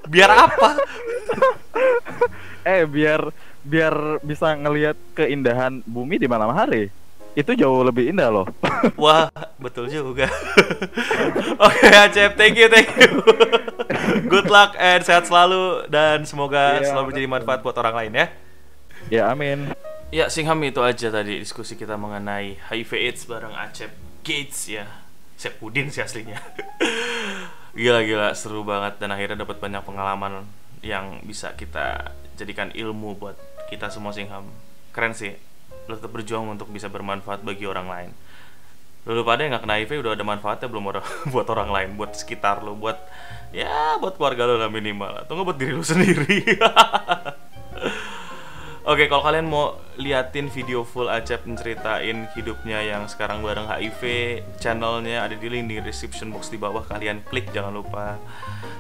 biar 0.07 0.31
apa? 0.31 0.81
Eh, 2.63 2.85
biar 2.85 3.33
biar 3.61 3.95
bisa 4.21 4.53
ngelihat 4.55 4.97
keindahan 5.13 5.85
bumi 5.85 6.17
di 6.17 6.25
malam 6.25 6.51
hari. 6.51 6.89
Itu 7.31 7.55
jauh 7.55 7.85
lebih 7.85 8.11
indah 8.11 8.27
loh. 8.27 8.47
Wah, 9.03 9.31
betul 9.57 9.87
juga. 9.87 10.27
Oke, 11.69 11.87
Acep, 11.87 12.35
thank 12.35 12.59
you, 12.59 12.67
thank 12.67 12.91
you. 12.97 13.23
Good 14.27 14.51
luck 14.51 14.75
and 14.75 15.05
sehat 15.05 15.31
selalu 15.31 15.87
dan 15.87 16.27
semoga 16.27 16.81
Iya, 16.81 16.91
selalu 16.91 17.05
menjadi 17.15 17.29
manfaat 17.31 17.61
buat 17.63 17.77
orang 17.77 17.95
lain 17.95 18.13
ya. 18.15 18.27
ya, 19.09 19.23
amin. 19.31 19.71
Ya, 20.11 20.27
Singham 20.27 20.59
itu 20.67 20.83
aja 20.83 21.07
tadi 21.07 21.39
diskusi 21.39 21.79
kita 21.79 21.95
mengenai 21.95 22.59
HIV 22.67 22.91
AIDS 22.99 23.31
bareng 23.31 23.55
Acep 23.55 23.95
Gates 24.27 24.67
ya. 24.67 24.83
Sepudin 25.39 25.87
sih 25.95 26.03
aslinya. 26.03 26.35
Gila-gila 27.79 28.35
seru 28.35 28.67
banget 28.67 28.99
dan 28.99 29.15
akhirnya 29.15 29.47
dapat 29.47 29.63
banyak 29.63 29.87
pengalaman 29.87 30.51
yang 30.83 31.23
bisa 31.23 31.55
kita 31.55 32.11
jadikan 32.35 32.75
ilmu 32.75 33.23
buat 33.23 33.39
kita 33.71 33.87
semua 33.87 34.11
Singham. 34.11 34.51
Keren 34.91 35.15
sih. 35.15 35.39
Lo 35.87 35.95
tetap 35.95 36.11
berjuang 36.11 36.59
untuk 36.59 36.75
bisa 36.75 36.91
bermanfaat 36.91 37.47
bagi 37.47 37.71
orang 37.71 37.87
lain. 37.87 38.11
Lu 39.07 39.23
pada 39.23 39.47
yang 39.47 39.55
gak 39.55 39.63
kena 39.63 39.79
HIV 39.79 40.03
udah 40.03 40.13
ada 40.19 40.27
manfaatnya 40.27 40.67
belum 40.67 40.91
orang 40.91 41.07
buat 41.33 41.47
orang 41.47 41.71
lain, 41.71 41.89
buat 41.95 42.19
sekitar 42.19 42.67
lo, 42.67 42.75
buat 42.75 42.99
ya 43.55 43.95
buat 44.03 44.19
keluarga 44.19 44.43
lo 44.51 44.59
lah 44.59 44.71
minimal 44.71 45.23
atau 45.23 45.39
nggak 45.39 45.47
buat 45.47 45.59
diri 45.63 45.73
lo 45.79 45.87
sendiri. 45.87 46.43
Oke, 48.91 49.07
kalau 49.07 49.23
kalian 49.23 49.47
mau 49.47 49.79
liatin 50.03 50.51
video 50.51 50.83
full 50.83 51.07
Acep 51.07 51.47
menceritain 51.47 52.27
hidupnya 52.35 52.83
yang 52.83 53.07
sekarang 53.07 53.39
bareng 53.39 53.71
HIV, 53.71 54.03
channelnya 54.59 55.23
ada 55.23 55.39
di 55.39 55.47
link 55.47 55.71
di 55.71 55.79
description 55.79 56.35
box 56.35 56.51
di 56.51 56.59
bawah. 56.59 56.83
Kalian 56.83 57.23
klik, 57.31 57.55
jangan 57.55 57.71
lupa 57.71 58.19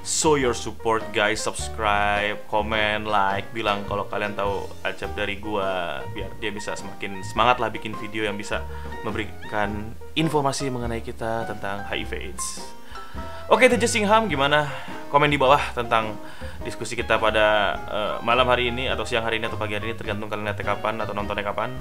show 0.02 0.34
your 0.34 0.50
support 0.50 1.06
guys, 1.14 1.38
subscribe, 1.38 2.42
comment, 2.50 3.06
like, 3.06 3.46
bilang 3.54 3.86
kalau 3.86 4.02
kalian 4.10 4.34
tahu 4.34 4.66
Acep 4.82 5.14
dari 5.14 5.38
gua, 5.38 6.02
biar 6.10 6.34
dia 6.42 6.50
bisa 6.50 6.74
semakin 6.74 7.22
semangat 7.22 7.62
lah 7.62 7.70
bikin 7.70 7.94
video 8.02 8.26
yang 8.26 8.34
bisa 8.34 8.66
memberikan 9.06 9.94
informasi 10.18 10.74
mengenai 10.74 11.06
kita 11.06 11.46
tentang 11.46 11.86
HIV/AIDS. 11.86 12.79
Oke, 13.50 13.66
itu 13.66 13.86
Singham 13.90 14.30
gimana? 14.30 14.70
Komen 15.10 15.26
di 15.26 15.34
bawah 15.34 15.58
tentang 15.74 16.14
diskusi 16.62 16.94
kita 16.94 17.18
pada 17.18 17.74
eh, 17.90 18.14
malam 18.22 18.46
hari 18.46 18.70
ini 18.70 18.86
atau 18.86 19.02
siang 19.02 19.26
hari 19.26 19.42
ini 19.42 19.50
atau 19.50 19.58
pagi 19.58 19.74
hari 19.74 19.90
ini 19.90 19.96
tergantung 19.98 20.30
kalian 20.30 20.46
lihatnya 20.46 20.66
kapan 20.70 20.94
atau 21.02 21.10
nontonnya 21.10 21.42
kapan. 21.42 21.74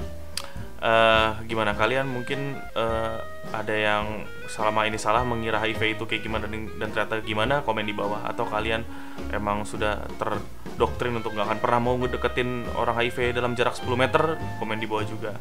Eh, 0.80 1.30
gimana 1.46 1.76
kalian 1.76 2.08
mungkin 2.08 2.56
eh, 2.56 3.18
ada 3.52 3.76
yang 3.76 4.24
selama 4.48 4.88
ini 4.88 4.96
salah 4.96 5.28
mengira 5.28 5.60
HIV 5.60 6.00
itu 6.00 6.04
kayak 6.08 6.24
gimana 6.24 6.48
dan, 6.48 6.72
dan 6.80 6.88
ternyata 6.96 7.20
gimana 7.20 7.60
komen 7.68 7.84
di 7.84 7.92
bawah 7.92 8.24
atau 8.24 8.48
kalian 8.48 8.88
emang 9.36 9.68
sudah 9.68 10.08
terdoktrin 10.16 11.20
untuk 11.20 11.36
nggak 11.36 11.52
akan 11.52 11.60
pernah 11.60 11.80
mau 11.84 12.00
ngedeketin 12.00 12.64
orang 12.80 12.96
HIV 12.96 13.36
dalam 13.36 13.60
jarak 13.60 13.76
10 13.76 13.92
meter 14.00 14.40
komen 14.64 14.80
di 14.80 14.88
bawah 14.88 15.04
juga 15.04 15.36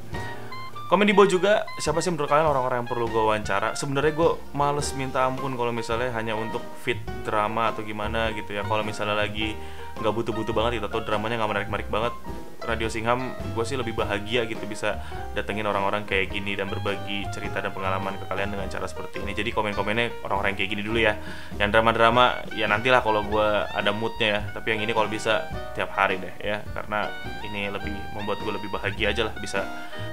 Komen 0.88 1.04
di 1.04 1.12
bawah 1.12 1.28
juga 1.28 1.52
siapa 1.76 2.00
sih 2.00 2.08
menurut 2.08 2.32
kalian 2.32 2.48
orang-orang 2.48 2.80
yang 2.80 2.88
perlu 2.88 3.12
gue 3.12 3.20
wawancara? 3.20 3.76
Sebenarnya 3.76 4.08
gue 4.16 4.30
males 4.56 4.88
minta 4.96 5.20
ampun 5.28 5.52
kalau 5.52 5.68
misalnya 5.68 6.08
hanya 6.16 6.32
untuk 6.32 6.64
fit 6.80 6.96
drama 7.28 7.68
atau 7.68 7.84
gimana 7.84 8.32
gitu 8.32 8.56
ya. 8.56 8.64
Kalau 8.64 8.80
misalnya 8.80 9.12
lagi 9.12 9.52
nggak 9.98 10.14
butuh-butuh 10.14 10.54
banget 10.54 10.80
itu 10.80 10.86
atau 10.86 11.02
dramanya 11.02 11.42
nggak 11.42 11.50
menarik-menarik 11.50 11.88
banget, 11.90 12.14
Radio 12.58 12.90
Singham 12.90 13.32
gue 13.54 13.64
sih 13.64 13.78
lebih 13.78 13.94
bahagia 13.94 14.44
gitu 14.44 14.60
bisa 14.66 14.98
datengin 15.32 15.64
orang-orang 15.64 16.02
kayak 16.04 16.34
gini 16.34 16.58
dan 16.58 16.66
berbagi 16.66 17.24
cerita 17.30 17.62
dan 17.62 17.70
pengalaman 17.70 18.18
ke 18.18 18.24
kalian 18.26 18.50
dengan 18.50 18.66
cara 18.66 18.86
seperti 18.90 19.22
ini. 19.22 19.32
Jadi 19.32 19.54
komen-komennya 19.54 20.26
orang-orang 20.26 20.58
kayak 20.58 20.70
gini 20.74 20.82
dulu 20.82 20.98
ya. 20.98 21.16
Yang 21.56 21.78
drama-drama 21.78 22.44
ya 22.58 22.66
nantilah 22.66 23.00
kalau 23.00 23.22
gue 23.24 23.48
ada 23.72 23.90
moodnya 23.94 24.28
ya. 24.28 24.40
Tapi 24.52 24.74
yang 24.74 24.80
ini 24.84 24.92
kalau 24.92 25.08
bisa 25.08 25.46
tiap 25.78 25.94
hari 25.94 26.18
deh 26.18 26.34
ya, 26.42 26.60
karena 26.74 27.08
ini 27.46 27.70
lebih 27.70 27.94
membuat 28.12 28.42
gue 28.42 28.52
lebih 28.52 28.70
bahagia 28.74 29.14
aja 29.14 29.30
lah 29.30 29.34
bisa 29.38 29.62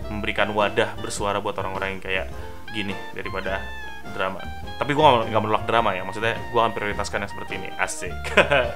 memberikan 0.07 0.53
wadah 0.53 0.93
bersuara 1.01 1.41
buat 1.41 1.57
orang-orang 1.57 1.97
yang 1.97 2.01
kayak 2.01 2.25
gini 2.71 2.93
daripada 3.17 3.63
drama. 4.13 4.39
Tapi 4.75 4.91
gue 4.91 5.01
nggak 5.01 5.43
menolak 5.43 5.63
drama 5.63 5.95
ya, 5.95 6.03
maksudnya 6.03 6.35
gue 6.35 6.59
akan 6.59 6.75
prioritaskan 6.75 7.23
yang 7.23 7.31
seperti 7.31 7.53
ini. 7.55 7.69
Asik, 7.79 8.11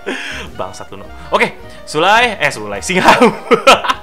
bangsat 0.60 0.88
lu. 0.96 1.04
Oke, 1.36 1.60
Sulai, 1.84 2.40
eh 2.40 2.52
Sulai, 2.52 2.80
Singham. 2.80 3.28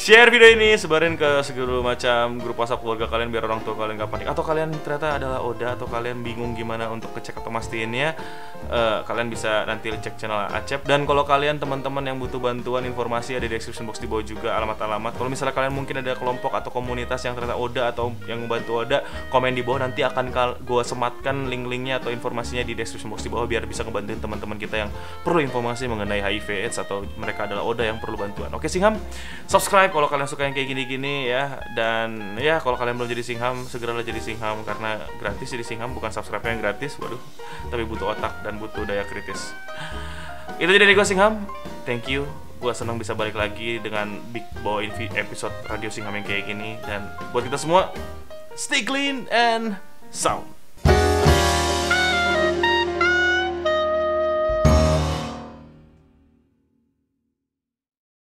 Share 0.00 0.32
video 0.32 0.48
ini, 0.48 0.80
sebarin 0.80 1.12
ke 1.12 1.44
segala 1.44 1.84
macam 1.84 2.40
grup 2.40 2.56
WhatsApp 2.56 2.80
keluarga 2.80 3.04
kalian 3.04 3.28
biar 3.28 3.44
orang 3.44 3.60
tua 3.60 3.76
kalian 3.76 4.00
gak 4.00 4.08
panik. 4.08 4.32
Atau 4.32 4.40
kalian 4.40 4.72
ternyata 4.80 5.20
adalah 5.20 5.44
Oda 5.44 5.76
atau 5.76 5.84
kalian 5.84 6.24
bingung 6.24 6.56
gimana 6.56 6.88
untuk 6.88 7.12
ngecek 7.12 7.36
atau 7.36 7.52
mastiinnya, 7.52 8.16
eh, 8.72 8.98
kalian 9.04 9.28
bisa 9.28 9.68
nanti 9.68 9.92
cek 9.92 10.16
channel 10.16 10.48
Acep. 10.56 10.88
Dan 10.88 11.04
kalau 11.04 11.28
kalian 11.28 11.60
teman-teman 11.60 12.00
yang 12.00 12.16
butuh 12.16 12.40
bantuan 12.40 12.88
informasi 12.88 13.36
ada 13.36 13.44
di 13.44 13.52
description 13.52 13.84
box 13.84 14.00
di 14.00 14.08
bawah 14.08 14.24
juga 14.24 14.56
alamat-alamat. 14.56 15.20
Kalau 15.20 15.28
misalnya 15.28 15.52
kalian 15.52 15.76
mungkin 15.76 16.00
ada 16.00 16.16
kelompok 16.16 16.56
atau 16.56 16.72
komunitas 16.72 17.20
yang 17.20 17.36
ternyata 17.36 17.60
Oda 17.60 17.92
atau 17.92 18.16
yang 18.24 18.40
membantu 18.40 18.80
Oda, 18.80 19.04
komen 19.28 19.52
di 19.52 19.60
bawah 19.60 19.84
nanti 19.84 20.00
akan 20.00 20.32
gue 20.64 20.80
sematkan 20.80 21.52
link-linknya 21.52 22.00
atau 22.00 22.08
informasinya 22.08 22.64
di 22.64 22.72
description 22.72 23.12
box 23.12 23.20
di 23.20 23.28
bawah 23.28 23.44
biar 23.44 23.68
bisa 23.68 23.84
ngebantuin 23.84 24.16
teman-teman 24.16 24.56
kita 24.56 24.80
yang 24.80 24.90
perlu 25.20 25.44
informasi 25.44 25.92
mengenai 25.92 26.24
HIV 26.24 26.48
AIDS 26.64 26.80
atau 26.80 27.04
mereka 27.20 27.44
adalah 27.44 27.68
Oda 27.68 27.84
yang 27.84 28.00
perlu 28.00 28.16
bantuan. 28.16 28.48
Oke 28.56 28.72
Singham, 28.72 28.96
subscribe 29.44 29.89
kalau 29.90 30.06
kalian 30.06 30.30
suka 30.30 30.46
yang 30.46 30.54
kayak 30.54 30.70
gini-gini 30.70 31.28
ya 31.28 31.58
dan 31.74 32.38
ya 32.38 32.62
kalau 32.62 32.78
kalian 32.78 32.96
belum 32.96 33.10
jadi 33.10 33.22
Singham 33.26 33.66
segeralah 33.66 34.06
jadi 34.06 34.22
Singham 34.22 34.62
karena 34.62 35.02
gratis 35.18 35.50
jadi 35.50 35.64
Singham 35.66 35.92
bukan 35.92 36.10
subscribe 36.14 36.42
yang 36.46 36.62
gratis, 36.62 36.96
waduh, 36.98 37.20
tapi 37.68 37.82
butuh 37.86 38.14
otak 38.14 38.42
dan 38.46 38.56
butuh 38.56 38.86
daya 38.86 39.02
kritis. 39.04 39.52
Itu 40.60 40.70
jadi 40.70 40.84
dari 40.84 40.92
gue 40.92 41.06
Singham, 41.06 41.46
thank 41.88 42.06
you. 42.06 42.28
Gue 42.60 42.76
senang 42.76 43.00
bisa 43.00 43.16
balik 43.16 43.34
lagi 43.34 43.80
dengan 43.80 44.20
Big 44.36 44.44
Boy 44.60 44.92
episode 45.16 45.54
Radio 45.72 45.88
Singham 45.88 46.12
yang 46.12 46.26
kayak 46.28 46.44
gini 46.44 46.76
dan 46.84 47.08
buat 47.32 47.48
kita 47.48 47.56
semua 47.56 47.88
stay 48.52 48.84
clean 48.84 49.24
and 49.32 49.80
sound. 50.12 50.59